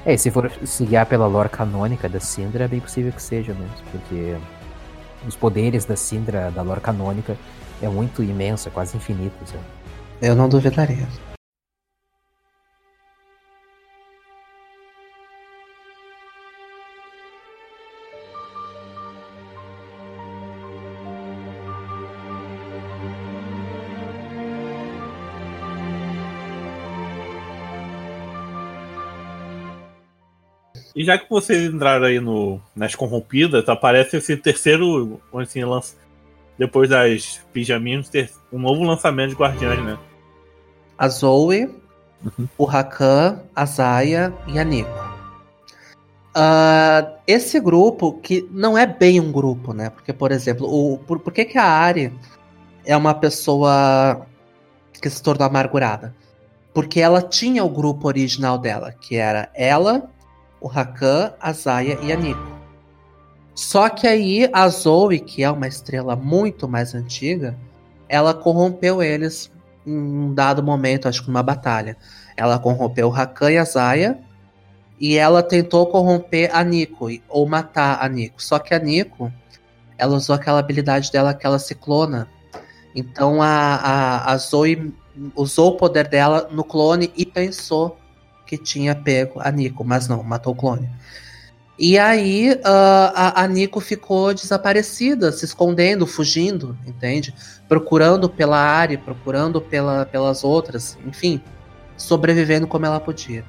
[0.05, 3.21] É, e se for se guiar pela lore canônica da Syndra, é bem possível que
[3.21, 4.35] seja mesmo, porque
[5.27, 7.37] os poderes da Syndra, da lore canônica,
[7.81, 9.33] é muito imenso, é quase infinito.
[9.45, 9.63] sabe?
[10.21, 11.07] Eu não duvidaria.
[30.95, 35.95] E já que vocês entraram aí no, nas corrompidas, aparece esse terceiro assim, lança-
[36.59, 39.97] depois das pijaminhas, ter um novo lançamento de Guardiões, né?
[40.97, 41.73] A Zoe,
[42.21, 42.49] uhum.
[42.57, 44.89] o Rakan, a Zaya e a Nico.
[46.35, 49.89] Uh, esse grupo, que não é bem um grupo, né?
[49.89, 52.13] Porque, por exemplo, o, por, por que, que a Ari
[52.85, 54.27] é uma pessoa
[55.01, 56.13] que se tornou amargurada?
[56.73, 60.11] Porque ela tinha o grupo original dela, que era ela,
[60.59, 62.58] o Rakan, a Zaya e a Nico.
[63.53, 67.57] Só que aí a Zoe, que é uma estrela muito mais antiga,
[68.07, 69.51] ela corrompeu eles
[69.85, 71.97] em um dado momento, acho que numa batalha.
[72.35, 74.19] Ela corrompeu Rakan e a Zaya,
[74.99, 78.41] e ela tentou corromper a Nico, ou matar a Nico.
[78.41, 79.31] Só que a Nico,
[79.97, 82.27] ela usou aquela habilidade dela que ela se clona.
[82.95, 84.93] Então a, a, a Zoe
[85.35, 87.97] usou o poder dela no clone e pensou
[88.45, 90.89] que tinha pego a Nico, mas não, matou o clone.
[91.79, 92.59] E aí uh,
[93.15, 97.33] a, a Nico ficou desaparecida, se escondendo, fugindo, entende?
[97.69, 101.41] Procurando pela área, procurando pela, pelas outras, enfim,
[101.95, 103.45] sobrevivendo como ela podia.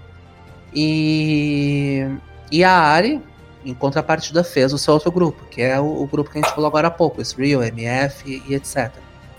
[0.72, 2.06] E,
[2.52, 3.20] e a Ari,
[3.64, 6.54] em contrapartida, fez o seu outro grupo, que é o, o grupo que a gente
[6.54, 8.92] falou agora há pouco, Real, MF e etc.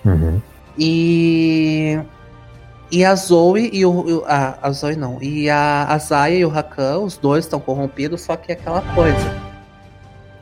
[0.04, 0.42] Uhum.
[0.78, 1.98] E
[2.92, 4.24] e a Zoe e o.
[4.26, 5.22] A, a Zoe não.
[5.22, 8.82] E a, a Zaya e o Rakan, os dois estão corrompidos, só que é aquela
[8.94, 9.52] coisa.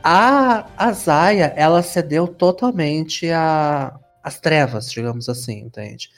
[0.02, 6.10] A, a Zaya, ela cedeu totalmente a, as trevas, digamos assim, entende?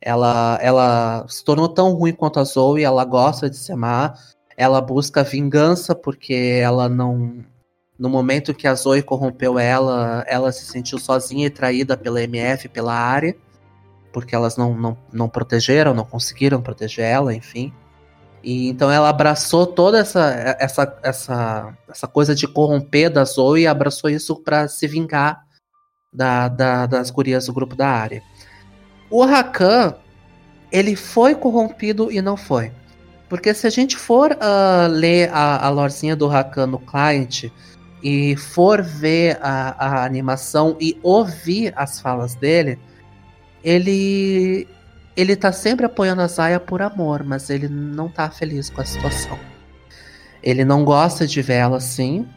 [0.00, 4.18] Ela, ela se tornou tão ruim quanto a Zoe, ela gosta de se amar,
[4.56, 7.44] ela busca vingança porque ela não.
[7.98, 12.68] No momento que a Zoe corrompeu ela, ela se sentiu sozinha e traída pela MF,
[12.68, 13.36] pela área
[14.16, 17.70] porque elas não, não, não protegeram, não conseguiram proteger ela, enfim.
[18.42, 23.66] E então ela abraçou toda essa, essa, essa, essa coisa de corromper da Zoe e
[23.66, 25.44] abraçou isso para se vingar
[26.10, 28.22] da, da, das gurias do grupo da área.
[29.10, 29.96] O Rakan,
[30.72, 32.72] ele foi corrompido e não foi.
[33.28, 37.50] Porque se a gente for uh, ler a, a lorzinha do Rakan no client
[38.02, 42.78] e for ver a, a animação e ouvir as falas dele,
[43.66, 44.68] ele
[45.16, 48.84] ele tá sempre apoiando a Zaya por amor, mas ele não tá feliz com a
[48.84, 49.38] situação.
[50.42, 52.28] Ele não gosta de ver ela assim.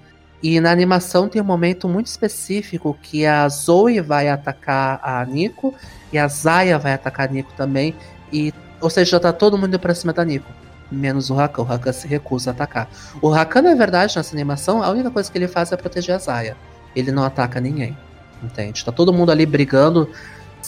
[0.42, 5.76] E na animação tem um momento muito específico que a Zoe vai atacar a Nico
[6.12, 7.94] e a Zaya vai atacar a Nico também.
[8.32, 10.50] E, ou seja, já tá todo mundo pra cima da Nico.
[10.90, 11.62] Menos o Rakan.
[11.62, 12.90] O Rakan se recusa a atacar.
[13.22, 16.20] O Rakan, na verdade, nessa animação, a única coisa que ele faz é proteger a
[16.20, 16.56] Zaya.
[16.96, 17.96] Ele não ataca ninguém.
[18.42, 18.86] Entende?
[18.86, 20.10] Tá todo mundo ali brigando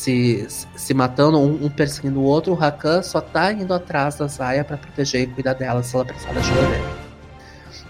[0.02, 4.26] se, se matando, um, um perseguindo o outro, o Rakan só tá indo atrás da
[4.26, 6.84] Zaya para proteger e cuidar dela se ela precisar da ajuda dele.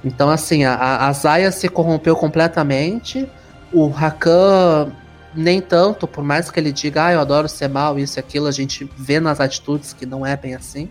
[0.04, 3.30] Então, assim, a, a Zaya se corrompeu completamente,
[3.72, 4.92] o Rakan
[5.34, 8.48] nem tanto, por mais que ele diga, ah, eu adoro ser mal, isso e aquilo,
[8.48, 10.90] a gente vê nas atitudes que não é bem assim.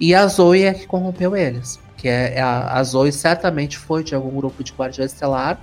[0.00, 1.78] E a Zoe é que corrompeu eles.
[1.96, 5.60] Que é, é a, a Zoe certamente foi de algum grupo de Guardião Estelar,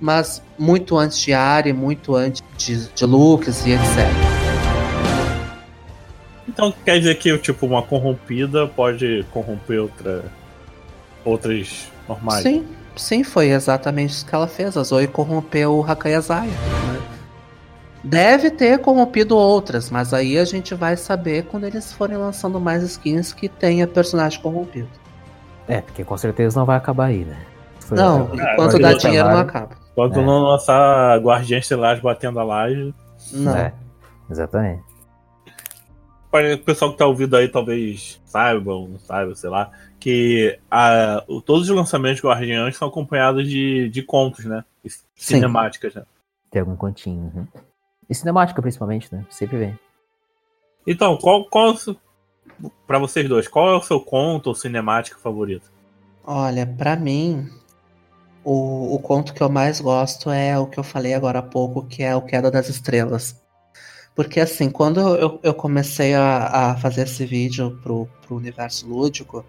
[0.00, 4.38] mas muito antes de Ari, muito antes de, de Lucas e etc.
[6.48, 10.24] Então quer dizer que tipo uma corrompida pode corromper outra
[11.24, 12.42] outras normais?
[12.42, 14.76] Sim, sim, foi exatamente isso que ela fez.
[14.76, 16.50] A Zoe corrompeu o Hakayazaya.
[16.50, 17.02] Né?
[18.02, 22.82] Deve ter corrompido outras, mas aí a gente vai saber quando eles forem lançando mais
[22.82, 24.88] skins que tenha personagem corrompido.
[25.66, 27.36] É, porque com certeza não vai acabar aí, né?
[27.90, 29.70] Não, enquanto dá dinheiro não acaba.
[29.98, 30.24] Enquanto é.
[30.24, 32.94] não lançar Guardiões Estelares batendo a laje.
[33.32, 33.56] Não.
[33.56, 33.74] É,
[34.30, 34.84] exatamente.
[36.30, 40.56] Para o pessoal que tá ouvindo aí, talvez saiba ou não saiba, sei lá, que
[40.70, 44.64] a, todos os lançamentos de Guardiões são acompanhados de, de contos, né?
[45.16, 46.04] Cinemáticas, né?
[46.48, 47.32] Tem algum continho.
[47.34, 47.46] Uhum.
[48.08, 49.26] E cinemática, principalmente, né?
[49.28, 49.78] Sempre vem.
[50.86, 51.74] Então, qual, qual
[52.86, 55.70] para vocês dois, qual é o seu conto ou cinemática favorito?
[56.24, 57.48] Olha, para mim,
[58.50, 61.84] o, o conto que eu mais gosto é o que eu falei agora há pouco,
[61.84, 63.36] que é o Queda das Estrelas.
[64.14, 69.44] Porque assim, quando eu, eu comecei a, a fazer esse vídeo pro, pro universo lúdico,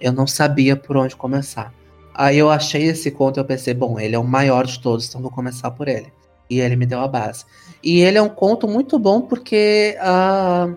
[0.00, 1.74] eu não sabia por onde começar.
[2.14, 5.08] Aí eu achei esse conto e eu pensei, bom, ele é o maior de todos,
[5.08, 6.12] então vou começar por ele.
[6.48, 7.44] E ele me deu a base.
[7.82, 10.76] E ele é um conto muito bom porque uh,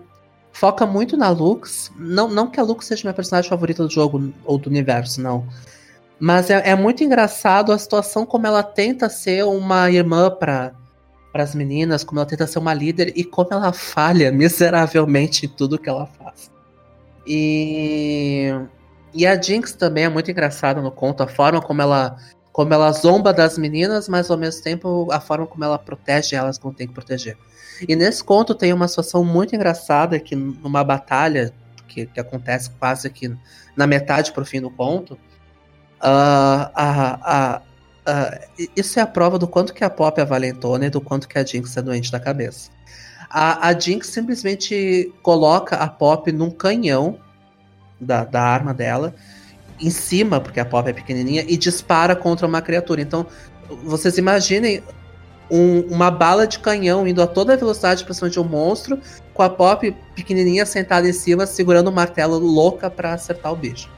[0.50, 1.92] foca muito na Lux.
[1.96, 5.46] Não, não que a Lux seja minha personagem favorita do jogo ou do universo, não.
[6.24, 10.72] Mas é, é, muito engraçado a situação como ela tenta ser uma irmã para
[11.34, 15.78] as meninas, como ela tenta ser uma líder e como ela falha miseravelmente em tudo
[15.78, 16.50] que ela faz.
[17.26, 18.48] E,
[19.12, 22.16] e a Jinx também é muito engraçada no conto, a forma como ela
[22.50, 26.56] como ela zomba das meninas, mas ao mesmo tempo a forma como ela protege elas
[26.56, 27.36] quando tem que proteger.
[27.86, 31.52] E nesse conto tem uma situação muito engraçada que numa batalha
[31.86, 33.36] que, que acontece quase que
[33.76, 35.18] na metade pro fim do conto,
[36.00, 37.60] uh, a,
[38.06, 41.28] uh, isso é a prova do quanto que a Pop é valentona e do quanto
[41.28, 42.70] que a Jinx é doente da cabeça.
[43.30, 47.18] A, a Jinx simplesmente coloca a Pop num canhão
[48.00, 49.14] da, da arma dela
[49.80, 53.00] em cima, porque a Pop é pequenininha, e dispara contra uma criatura.
[53.00, 53.26] Então,
[53.84, 54.82] vocês imaginem
[55.50, 58.98] um, uma bala de canhão indo a toda velocidade para cima de um monstro,
[59.32, 63.56] com a Pop pequenininha sentada em cima, segurando o um martelo louca para acertar o
[63.56, 63.90] bicho.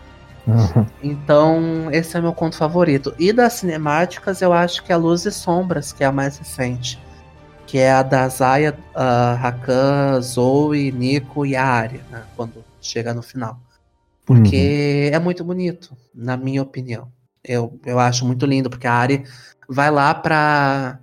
[0.47, 0.87] Uhum.
[1.03, 3.15] Então, esse é meu conto favorito.
[3.19, 6.39] E das cinemáticas, eu acho que é a Luz e Sombras, que é a mais
[6.39, 6.99] recente.
[7.67, 13.13] Que é a da Zaya, uh, Rakan, Zoe, Nico e a Arya, né, quando chega
[13.13, 13.59] no final.
[14.25, 15.17] Porque uhum.
[15.17, 17.09] é muito bonito, na minha opinião.
[17.43, 19.25] Eu, eu acho muito lindo, porque a Ari
[19.69, 20.99] vai lá pra.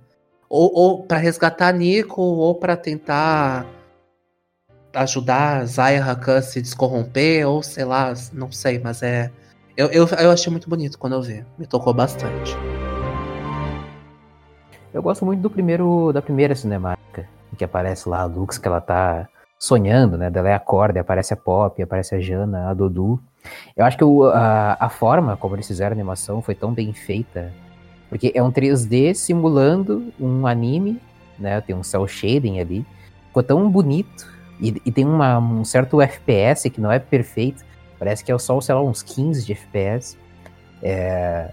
[0.48, 3.66] Ou, ou para resgatar Nico, ou para tentar
[4.94, 9.30] ajudar Zaya Hakan se descorromper, ou sei lá, não sei, mas é.
[9.76, 11.44] Eu, eu, eu achei muito bonito quando eu vi.
[11.58, 12.56] Me tocou bastante.
[14.92, 17.28] Eu gosto muito do primeiro da primeira cinemática,
[17.58, 19.28] que aparece lá a Lux, que ela tá
[19.58, 20.30] sonhando, né?
[20.30, 23.20] Dela é acorda, aparece a Pop, aparece a Jana, a Dudu.
[23.76, 26.92] Eu acho que o, a, a forma como eles fizeram a animação foi tão bem
[26.92, 27.52] feita,
[28.08, 31.00] porque é um 3D simulando um anime,
[31.38, 31.60] né?
[31.60, 32.86] Tem um cel shading ali,
[33.26, 37.64] ficou tão bonito e, e tem uma, um certo FPS que não é perfeito,
[37.98, 40.16] parece que é só, sei lá, uns 15 de FPS.
[40.82, 41.50] É,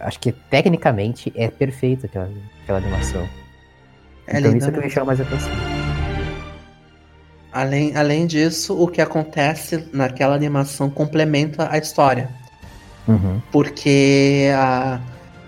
[0.00, 2.30] acho que tecnicamente é perfeito aquela,
[2.62, 3.28] aquela animação.
[4.26, 5.50] É então isso é que me chama mais atenção.
[7.50, 12.28] Além, além disso, o que acontece naquela animação complementa a história.
[13.06, 13.40] Uhum.
[13.50, 15.00] Porque a,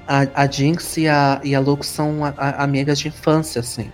[0.09, 3.93] a, a Jinx e a, e a são a, a, amigas de infância, assim.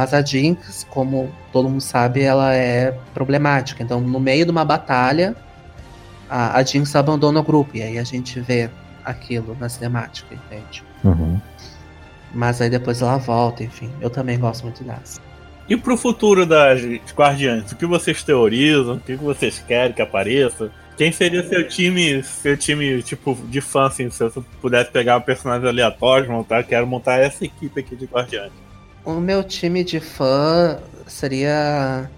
[0.00, 3.82] Mas a Jinx, como todo mundo sabe, ela é problemática.
[3.82, 5.36] Então, no meio de uma batalha,
[6.26, 7.76] a, a Jinx abandona o grupo.
[7.76, 8.70] E aí a gente vê
[9.04, 10.82] aquilo na cinemática, entende?
[11.04, 11.38] Uhum.
[12.32, 13.90] Mas aí depois ela volta, enfim.
[14.00, 15.20] Eu também gosto muito dessa.
[15.68, 16.80] E pro futuro das
[17.14, 18.94] Guardiãs, o que vocês teorizam?
[18.94, 20.70] O que vocês querem que apareça?
[20.96, 25.68] Quem seria seu time, seu time, tipo, de fã, assim, se você pudesse pegar personagens
[25.68, 28.69] aleatórios, montar, quero montar essa equipe aqui de Guardiães.
[29.04, 32.10] O meu time de fã seria.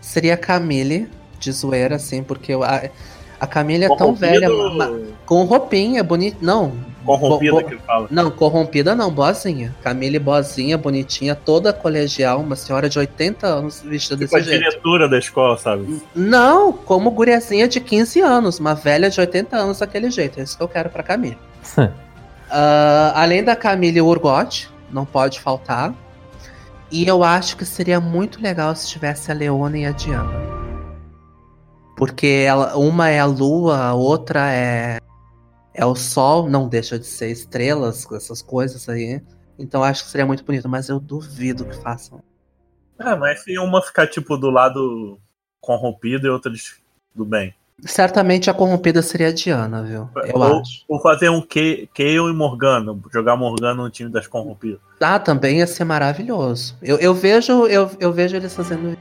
[0.00, 1.08] Seria Camille,
[1.38, 2.90] de zoeira, assim, porque a,
[3.38, 4.48] a Camille é tão velha.
[5.24, 6.38] Com roupinha, bonita.
[6.40, 6.72] Não,
[7.04, 8.08] Corrompida bo, bo, que fala.
[8.10, 9.74] Não, corrompida não, boazinha.
[9.82, 14.70] Camille boazinha, bonitinha, toda colegial, uma senhora de 80 anos vestida tipo desse a jeito.
[14.70, 16.00] diretora da escola, sabe?
[16.14, 20.38] Não, como guriazinha de 15 anos, uma velha de 80 anos daquele jeito.
[20.38, 21.38] É isso que eu quero pra Camille.
[21.78, 21.90] uh,
[23.14, 25.92] além da Camille, o Urgot, não pode faltar.
[26.92, 30.30] E eu acho que seria muito legal se tivesse a Leona e a Diana.
[31.96, 34.98] Porque ela, uma é a lua, a outra é
[35.74, 39.22] é o sol, não deixa de ser estrelas, essas coisas aí.
[39.58, 42.22] Então acho que seria muito bonito, mas eu duvido que façam.
[42.98, 45.18] É, mas se uma ficar tipo do lado
[45.60, 46.52] corrompido e outra
[47.14, 47.54] do bem.
[47.84, 50.08] Certamente a corrompida seria a Diana, viu?
[50.24, 50.84] Eu ou, acho.
[50.86, 54.78] Ou fazer um Kayle e Morgana, jogar Morgana no time das corrompidas.
[55.00, 56.76] Ah, também ia ser maravilhoso.
[56.80, 58.96] Eu, eu vejo eu, eu vejo eles fazendo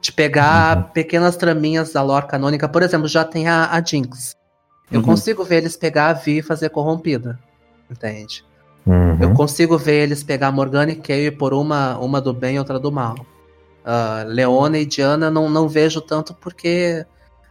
[0.00, 0.82] de pegar uhum.
[0.84, 2.68] pequenas traminhas da lore canônica.
[2.68, 4.36] Por exemplo, já tem a, a Jinx.
[4.90, 5.06] Eu uhum.
[5.06, 7.38] consigo ver eles pegar a Vi e fazer corrompida.
[7.90, 8.44] Entende?
[8.86, 9.18] Uhum.
[9.20, 12.78] Eu consigo ver eles pegar Morgana e Kayle por uma, uma do bem e outra
[12.78, 13.16] do mal.
[13.80, 17.04] Uh, Leona e Diana não, não vejo tanto porque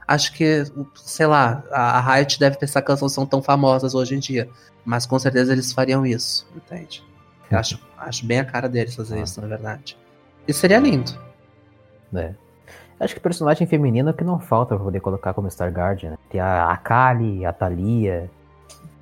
[0.09, 0.63] acho que,
[0.95, 4.49] sei lá, a, Riot deve pensar que elas não são tão famosas hoje em dia.
[4.83, 7.03] Mas com certeza eles fariam isso, entende?
[7.51, 9.23] Eu acho, acho bem a cara deles fazer ah.
[9.23, 9.95] isso, na verdade.
[10.47, 11.11] E seria lindo.
[12.15, 12.33] É.
[12.99, 16.11] Acho que personagem feminino é que não falta pra poder colocar como Star Guardian.
[16.11, 16.17] Né?
[16.27, 18.31] Tem a Akali, a Thalia.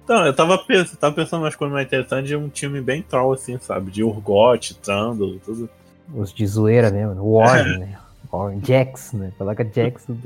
[0.04, 3.34] Então, eu tava pensando, tava pensando umas coisas mais interessantes de um time bem troll,
[3.34, 3.92] assim, sabe?
[3.92, 5.70] De Urgot, Trundle, tudo.
[6.14, 7.22] Os de zoeira mesmo, né?
[7.22, 7.78] Warren, é.
[7.80, 7.98] né?
[8.32, 9.32] Warren, Jax, né?
[9.38, 10.18] Coloca Jax no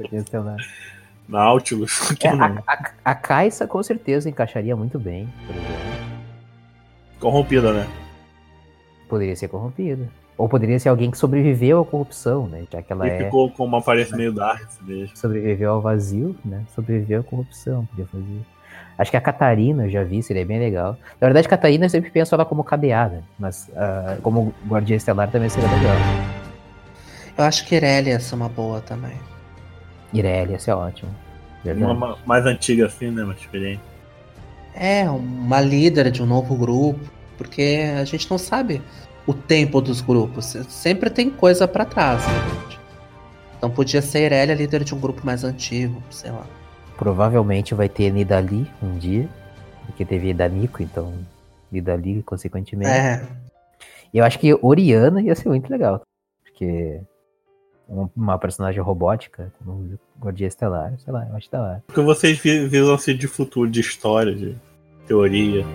[1.28, 2.12] Nautilus.
[2.22, 5.32] É, a, a, a Kaisa com certeza encaixaria muito bem.
[7.20, 7.88] Corrompida, né?
[9.08, 10.10] Poderia ser corrompida.
[10.38, 12.64] Ou poderia ser alguém que sobreviveu à corrupção, né?
[12.72, 13.26] Já que ela e é.
[13.26, 15.16] ficou com uma aparência meio dark mesmo.
[15.16, 16.64] Sobreviveu ao vazio, né?
[16.74, 18.42] Sobreviveu à corrupção, podia fazer.
[18.98, 20.98] Acho que a Catarina, eu já vi, seria bem legal.
[21.20, 25.30] Na verdade, a Catarina eu sempre penso ela como cadeada, mas uh, como Guardiã Estelar
[25.30, 26.41] também seria legal.
[27.42, 29.18] Eu acho que Irelia ia ser uma boa também.
[30.14, 31.10] Irelia ia ser ótimo.
[31.64, 31.92] Verdade.
[31.92, 33.24] Uma mais antiga assim, né?
[33.24, 33.82] Mais diferente.
[34.76, 37.00] É, uma líder de um novo grupo,
[37.40, 38.80] porque a gente não sabe
[39.26, 40.56] o tempo dos grupos.
[40.70, 42.34] Sempre tem coisa para trás, né?
[43.58, 46.46] Então podia ser Irelia líder de um grupo mais antigo, sei lá.
[46.96, 49.28] Provavelmente vai ter Nidali um dia,
[49.88, 51.12] porque teve Daniko, então
[51.72, 52.92] Nidali, consequentemente.
[52.92, 53.26] É.
[54.14, 56.04] E eu acho que Oriana ia ser muito legal,
[56.44, 57.02] porque
[58.16, 61.84] uma personagem robótica, como Guardia Estelar, sei lá, eu acho da hora.
[61.86, 64.56] Porque vocês visam assim de futuro, de história, de
[65.06, 65.66] teoria.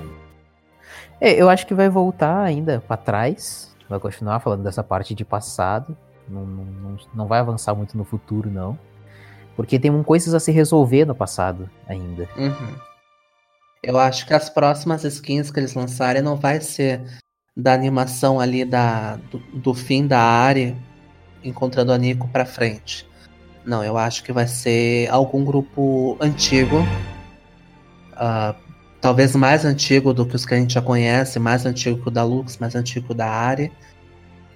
[1.21, 5.25] É, eu acho que vai voltar ainda para trás, vai continuar falando dessa parte de
[5.25, 5.97] passado,
[6.29, 8.79] não, não, não vai avançar muito no futuro, não.
[9.55, 12.29] Porque tem coisas a se resolver no passado ainda.
[12.37, 12.77] Uhum.
[13.83, 17.01] Eu acho que as próximas skins que eles lançarem não vai ser
[17.57, 20.77] da animação ali da, do, do fim da área
[21.49, 23.07] encontrando a Nico pra frente.
[23.65, 26.79] Não, eu acho que vai ser algum grupo antigo.
[28.13, 28.55] Uh,
[29.01, 32.11] talvez mais antigo do que os que a gente já conhece, mais antigo que o
[32.11, 33.73] da Lux, mais antigo que o da Ari.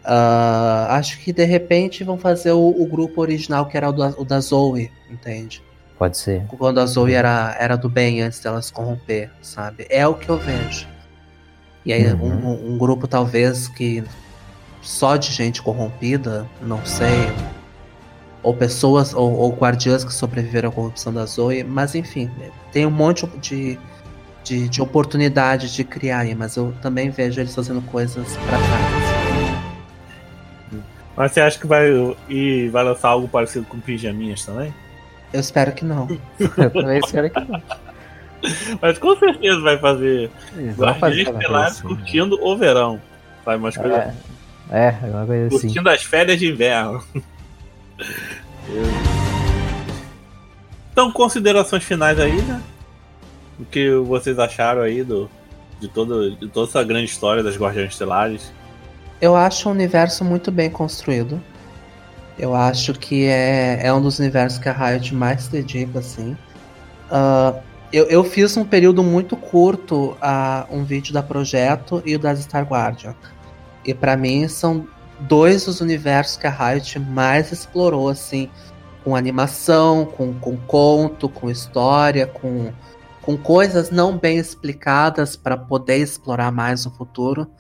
[0.05, 4.09] Uh, acho que de repente vão fazer o, o grupo original que era o da,
[4.17, 5.63] o da, Zoe, entende?
[5.99, 6.43] Pode ser.
[6.47, 9.87] Quando a Zoe era, era do bem antes dela se corromper, sabe?
[9.91, 10.89] É o que eu vejo.
[11.85, 12.45] E aí uhum.
[12.45, 14.03] um, um, grupo talvez que
[14.81, 17.33] só de gente corrompida, não sei.
[18.43, 22.31] Ou pessoas, ou, ou guardiãs que sobreviveram à corrupção da Zoe, mas enfim,
[22.73, 23.79] tem um monte de,
[24.43, 29.21] de, de oportunidade de criar aí, mas eu também vejo eles fazendo coisas pra trás.
[31.17, 31.91] Mas você acha que vai,
[32.31, 34.73] e vai lançar algo parecido com pijaminhas também?
[35.33, 36.09] Eu espero que não.
[36.57, 37.63] eu também espero que não.
[38.81, 40.31] Mas com certeza vai fazer
[40.75, 43.01] Guardiões Estelares curtindo o verão.
[43.45, 44.15] Sabe umas coisas.
[44.71, 45.67] É, é, uma coisa assim.
[45.67, 47.03] Curtindo as férias de inverno.
[50.93, 52.63] então, considerações finais aí, né?
[53.59, 55.29] O que vocês acharam aí do,
[55.81, 58.53] de, todo, de toda essa grande história das Guardiões Estelares?
[59.21, 61.43] Eu acho um universo muito bem construído.
[62.39, 66.37] Eu acho que é, é um dos universos que a Riot mais se dedica, assim.
[67.11, 67.61] Uh,
[67.93, 72.19] eu, eu fiz um período muito curto a uh, um vídeo da Projeto e o
[72.19, 73.15] das Star Guardian.
[73.85, 74.87] E para mim são
[75.21, 78.49] dois dos universos que a Riot mais explorou, assim,
[79.05, 82.73] com animação, com, com conto, com história, com,
[83.23, 87.51] com coisas não bem explicadas para poder explorar mais no futuro.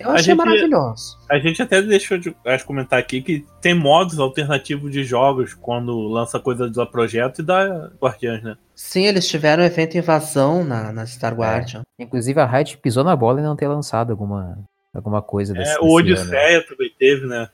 [0.00, 1.16] Eu achei gente, maravilhoso.
[1.30, 5.96] A gente até deixou de acho, comentar aqui que tem modos alternativos de jogos quando
[6.08, 8.56] lança coisa do projeto e da Guardiãs, né?
[8.74, 11.82] Sim, eles tiveram um evento invasão na, na Star Guardian.
[11.98, 12.02] É.
[12.02, 14.58] Inclusive a Riot pisou na bola e não ter lançado alguma,
[14.92, 16.66] alguma coisa desse É, o Odisseia ano.
[16.66, 17.48] também teve, né?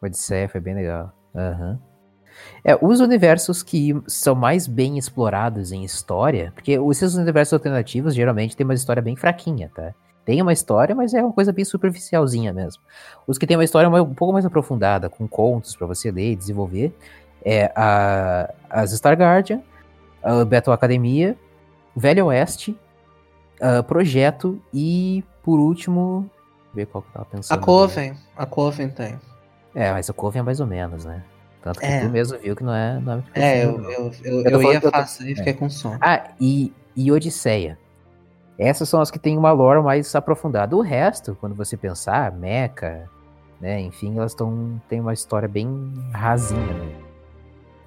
[0.00, 1.12] O Odisseia foi bem legal.
[1.34, 1.70] Aham.
[1.70, 1.92] Uhum.
[2.64, 8.56] É, os universos que são mais bem explorados em história, porque esses universos alternativos geralmente
[8.56, 9.94] tem uma história bem fraquinha, tá?
[10.24, 12.82] tem uma história, mas é uma coisa bem superficialzinha mesmo.
[13.26, 16.36] Os que tem uma história um pouco mais aprofundada, com contos para você ler e
[16.36, 16.94] desenvolver,
[17.44, 19.60] é a, as Star Guardian,
[20.22, 21.36] a Battle Academia,
[21.96, 22.76] Velho Oeste,
[23.60, 26.30] a Projeto e, por último,
[26.74, 27.58] ver qual que eu tava pensando.
[27.58, 29.18] A Coven, a Coven tem.
[29.74, 31.22] É, mas a Coven é mais ou menos, né?
[31.62, 32.00] Tanto que é.
[32.00, 33.00] tu mesmo viu que não é.
[33.00, 35.56] Não é, é eu, eu, eu, eu, ia fazer e fiquei é.
[35.56, 35.98] com sono.
[36.00, 37.78] Ah, e, e Odisseia.
[38.58, 40.76] Essas são as que têm uma lore mais aprofundada.
[40.76, 43.08] O resto, quando você pensar, Mecha,
[43.60, 46.60] né, enfim, elas tão, têm uma história bem rasinha.
[46.60, 46.92] Né?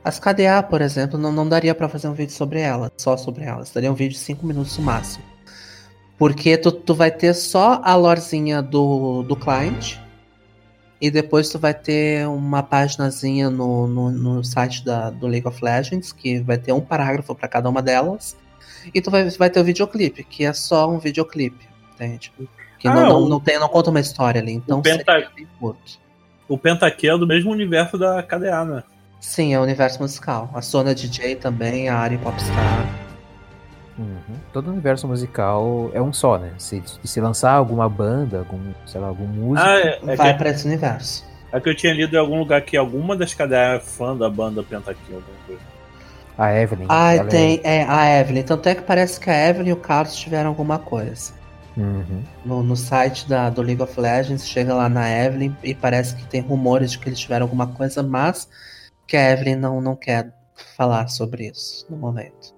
[0.04, 3.44] As KDA, por exemplo, não, não daria para fazer um vídeo sobre elas, só sobre
[3.44, 3.72] elas.
[3.72, 5.35] Daria um vídeo de 5 minutos no máximo.
[6.18, 9.98] Porque tu, tu vai ter só a lorezinha do, do client.
[11.00, 15.64] E depois tu vai ter uma paginazinha no, no, no site da, do League of
[15.64, 18.38] Legends, que vai ter um parágrafo para cada uma delas.
[18.94, 22.32] E tu vai, vai ter o videoclipe, que é só um videoclipe, entende?
[22.80, 24.54] Que ah, não, não, não, tem, não conta uma história ali.
[24.54, 25.32] Então o Penta...
[26.48, 28.84] O Pentaque é do mesmo universo da KDA, né?
[29.20, 30.50] Sim, é o universo musical.
[30.54, 33.05] A Sona DJ também, a Ari Popstar.
[33.98, 34.36] Uhum.
[34.52, 36.52] Todo universo musical é um só, né?
[36.58, 39.68] Se, se lançar alguma banda, algum, sei lá, algum músico.
[39.68, 41.26] Ah, é, é vai que, pra esse universo.
[41.52, 44.30] É que eu tinha lido em algum lugar que alguma das KDA é fã da
[44.30, 45.62] banda Pentaque, alguma coisa.
[46.38, 46.86] A Evelyn.
[46.90, 47.62] Ah, tem.
[47.64, 47.78] É...
[47.78, 48.44] é, a Evelyn.
[48.44, 51.34] Tanto é que parece que a Evelyn e o Carlos tiveram alguma coisa.
[51.78, 52.24] Uhum.
[52.46, 56.26] No, no site da, do League of Legends, chega lá na Evelyn e parece que
[56.26, 58.50] tem rumores de que eles tiveram alguma coisa, mas
[59.08, 60.34] que a Evelyn não, não quer
[60.76, 62.55] falar sobre isso no momento.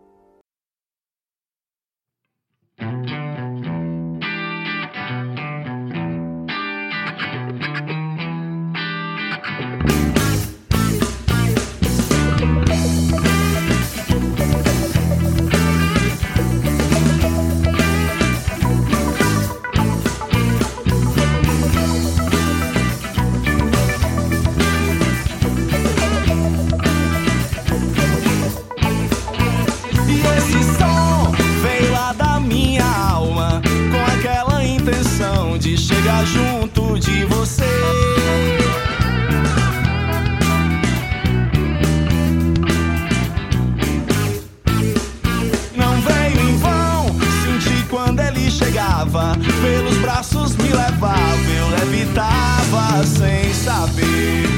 [50.17, 54.49] braços me levavam, eu levitava sem saber.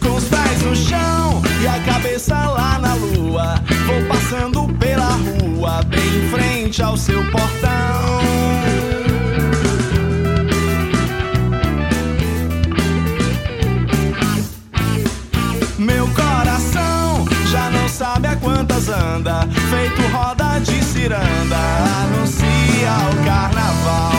[0.00, 5.82] Com os pés no chão e a cabeça lá na lua, vou passando pela rua,
[5.82, 7.15] bem em frente ao seu.
[18.86, 21.56] A quantas anda, feito roda de ciranda,
[22.04, 24.12] anuncia o carnaval.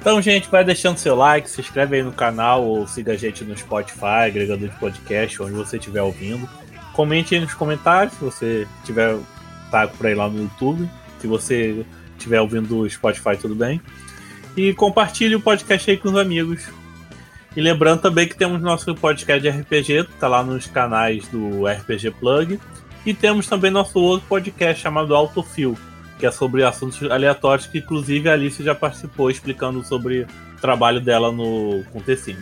[0.00, 3.44] Então, gente, vai deixando seu like, se inscreve aí no canal ou siga a gente
[3.44, 6.48] no Spotify, agregador de podcast, onde você estiver ouvindo.
[6.92, 9.18] Comente aí nos comentários se você tiver
[9.70, 10.88] tá por aí lá no YouTube.
[11.18, 11.84] Se você
[12.16, 13.80] estiver ouvindo do Spotify, tudo bem.
[14.56, 16.68] E compartilhe o podcast aí com os amigos.
[17.56, 22.12] E lembrando também que temos nosso podcast de RPG, tá lá nos canais do RPG
[22.12, 22.60] Plug.
[23.06, 25.78] E temos também nosso outro podcast chamado Autofil,
[26.18, 31.00] que é sobre assuntos aleatórios, que inclusive a Alice já participou explicando sobre o trabalho
[31.00, 32.36] dela no com.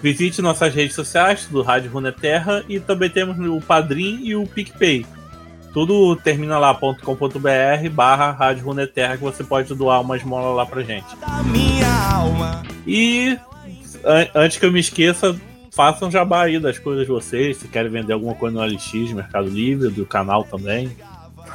[0.00, 5.04] Visite nossas redes sociais do Rádio Runeterra e também temos o Padrim e o PicPay.
[5.72, 10.82] Tudo termina lá .com.br barra Rádio Runeterra que você pode doar uma esmola lá pra
[10.82, 11.04] gente.
[12.86, 13.36] E
[14.04, 15.36] an- antes que eu me esqueça,
[15.78, 17.56] façam jabá aí das coisas de vocês.
[17.58, 20.90] Se querem vender alguma coisa no LX, Mercado Livre, do canal também.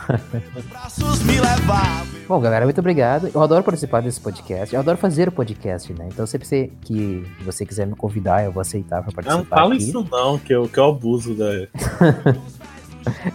[2.27, 3.29] Bom, galera, muito obrigado.
[3.33, 4.73] Eu adoro participar desse podcast.
[4.73, 6.07] Eu adoro fazer o podcast, né?
[6.11, 9.37] Então, sempre você- que você quiser me convidar, eu vou aceitar pra participar.
[9.39, 9.83] Não fala aqui.
[9.83, 11.49] isso não, que eu, que eu abuso da.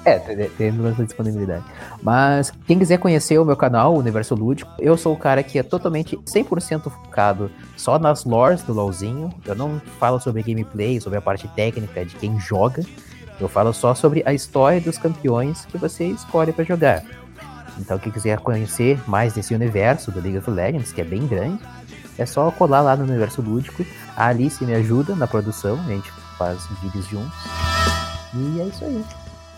[0.04, 1.64] É, tem- essa disponibilidade.
[2.02, 5.58] Mas quem quiser conhecer o meu canal, o Universo Lúdico, eu sou o cara que
[5.58, 9.30] é totalmente 100% focado só nas lores do LoLzinho.
[9.44, 12.82] Eu não falo sobre gameplay, sobre a parte técnica de quem joga.
[13.40, 17.02] Eu falo só sobre a história dos campeões que você escolhe pra jogar.
[17.78, 21.60] Então, quem quiser conhecer mais desse universo do League of Legends, que é bem grande,
[22.18, 23.84] é só colar lá no Universo Lúdico.
[24.16, 27.32] A Alice me ajuda na produção, a gente faz vídeos juntos.
[28.34, 29.04] E é isso aí.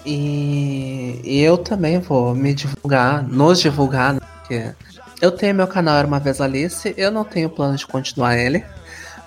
[0.04, 4.72] E, e eu também vou me divulgar, nos divulgar, né, porque
[5.20, 8.64] eu tenho meu canal Era Uma Vez Alice, eu não tenho plano de continuar ele,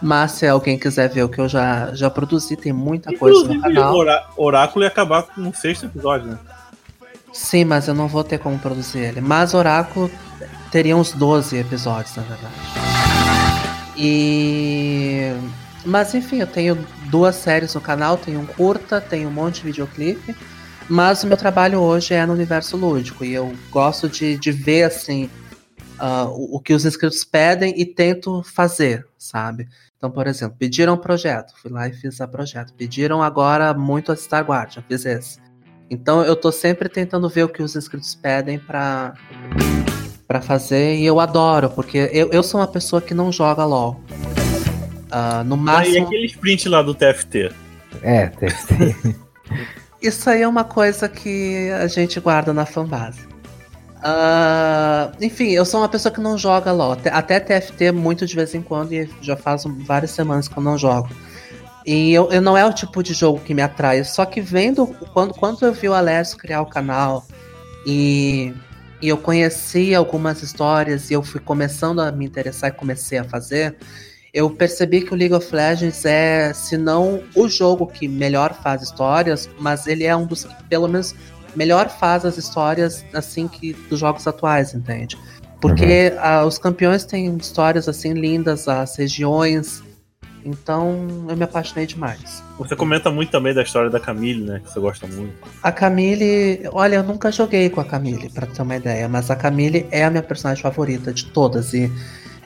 [0.01, 3.61] mas se alguém quiser ver o que eu já, já produzi, tem muita coisa no
[3.61, 3.95] canal.
[4.36, 6.39] o Oráculo ia acabar com o sexto episódio, né?
[7.32, 9.21] Sim, mas eu não vou ter como produzir ele.
[9.21, 10.09] Mas Oráculo
[10.71, 12.53] teria uns 12 episódios, na verdade.
[13.97, 15.34] E.
[15.86, 16.78] Mas enfim, eu tenho
[17.09, 20.36] duas séries no canal, tenho um curta, tenho um monte de videoclipe.
[20.89, 23.23] Mas o meu trabalho hoje é no universo lúdico.
[23.23, 25.29] E eu gosto de, de ver assim
[25.97, 29.67] ah, o, o que os inscritos pedem e tento fazer, sabe?
[29.97, 32.73] Então, por exemplo, pediram um projeto, fui lá e fiz a projeto.
[32.73, 35.39] Pediram agora muito a Star Wars, já fiz esse.
[35.89, 39.13] Então eu tô sempre tentando ver o que os inscritos pedem pra,
[40.27, 44.01] pra fazer e eu adoro, porque eu, eu sou uma pessoa que não joga LOL.
[45.11, 46.07] Ah, no Ah, e máximo.
[46.07, 47.51] aquele sprint lá do TFT.
[48.01, 48.49] É, tem.
[50.04, 53.26] Isso aí é uma coisa que a gente guarda na fanbase.
[54.04, 56.97] Ah, enfim, eu sou uma pessoa que não joga LOL.
[57.10, 60.78] Até- TFT muito de vez em quando e já faz várias semanas que eu não
[60.78, 61.08] jogo.
[61.86, 64.04] E eu, eu não é o tipo de jogo que me atrai.
[64.04, 67.26] Só que vendo quando, quando eu vi o Alessio criar o canal
[67.86, 68.54] e,
[69.01, 73.24] e eu conheci algumas histórias e eu fui começando a me interessar e comecei a
[73.24, 73.78] fazer,
[74.34, 78.81] eu percebi que o League of Legends é, se não o jogo que melhor faz
[78.81, 81.13] histórias, mas ele é um dos que, pelo menos,
[81.55, 85.15] melhor faz as histórias assim que dos jogos atuais, entende?
[85.61, 89.84] Porque ah, os campeões têm histórias assim lindas, as regiões.
[90.43, 92.43] Então eu me apaixonei demais.
[92.57, 94.61] Você comenta muito também da história da Camille, né?
[94.61, 95.34] Que você gosta muito.
[95.61, 99.38] A Camille, olha, eu nunca joguei com a Camille, pra ter uma ideia, mas a
[99.38, 101.73] Camille é a minha personagem favorita de todas.
[101.73, 101.89] E,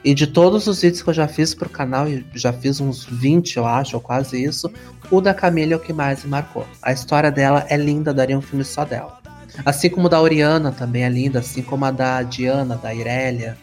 [0.04, 3.06] e de todos os vídeos que eu já fiz pro canal, e já fiz uns
[3.06, 4.72] 20, eu acho, ou quase isso,
[5.10, 6.66] o da Camille é o que mais me marcou.
[6.82, 9.20] A história dela é linda, daria um filme só dela.
[9.66, 13.58] Assim como da Oriana também é linda, assim como a da Diana, da Irélia.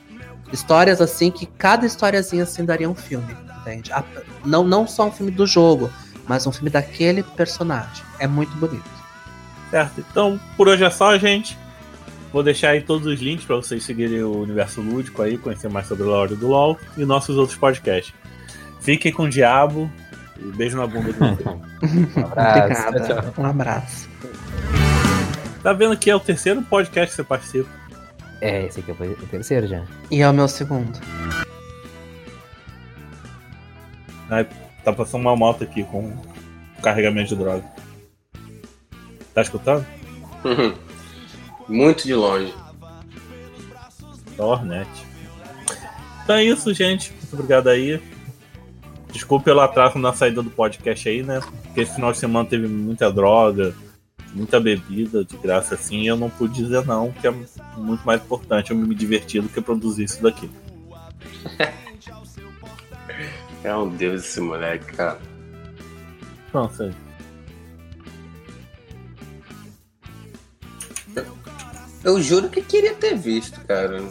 [0.53, 3.91] Histórias assim que cada historiazinha assim daria um filme, entende?
[4.45, 5.91] Não, não só um filme do jogo,
[6.27, 8.05] mas um filme daquele personagem.
[8.19, 8.85] É muito bonito.
[9.71, 10.05] Certo?
[10.11, 11.57] Então, por hoje é só, gente.
[12.35, 15.87] Vou deixar aí todos os links para vocês seguirem o universo lúdico aí, conhecer mais
[15.87, 18.13] sobre a lore do LoL e nossos outros podcasts.
[18.81, 19.89] Fiquem com o diabo
[20.41, 21.49] e beijo na bunda de vocês.
[22.17, 22.93] Um abraço.
[23.07, 24.09] Tchau, Um abraço.
[25.63, 27.71] Tá vendo que é o terceiro podcast que você participa.
[28.41, 29.85] É, esse aqui é o terceiro já.
[30.11, 30.99] E é o meu segundo.
[34.83, 36.13] Tá passando uma moto aqui com
[36.83, 37.63] carregamento de droga.
[39.33, 39.87] Tá escutando?
[41.69, 42.55] Muito de longe.
[44.39, 44.89] Hornet.
[46.23, 47.13] Então é isso, gente.
[47.13, 48.01] Muito obrigado aí.
[49.13, 51.41] Desculpe pelo atraso na saída do podcast aí, né?
[51.65, 53.75] Porque esse final de semana teve muita droga.
[54.33, 57.35] muita bebida de graça assim, eu não pude dizer não, que é
[57.77, 60.51] muito mais importante eu me divertir do que produzir isso daqui.
[63.63, 65.19] É um deus esse moleque, cara.
[66.53, 66.93] Não sei.
[72.05, 74.03] Eu juro que queria ter visto, cara.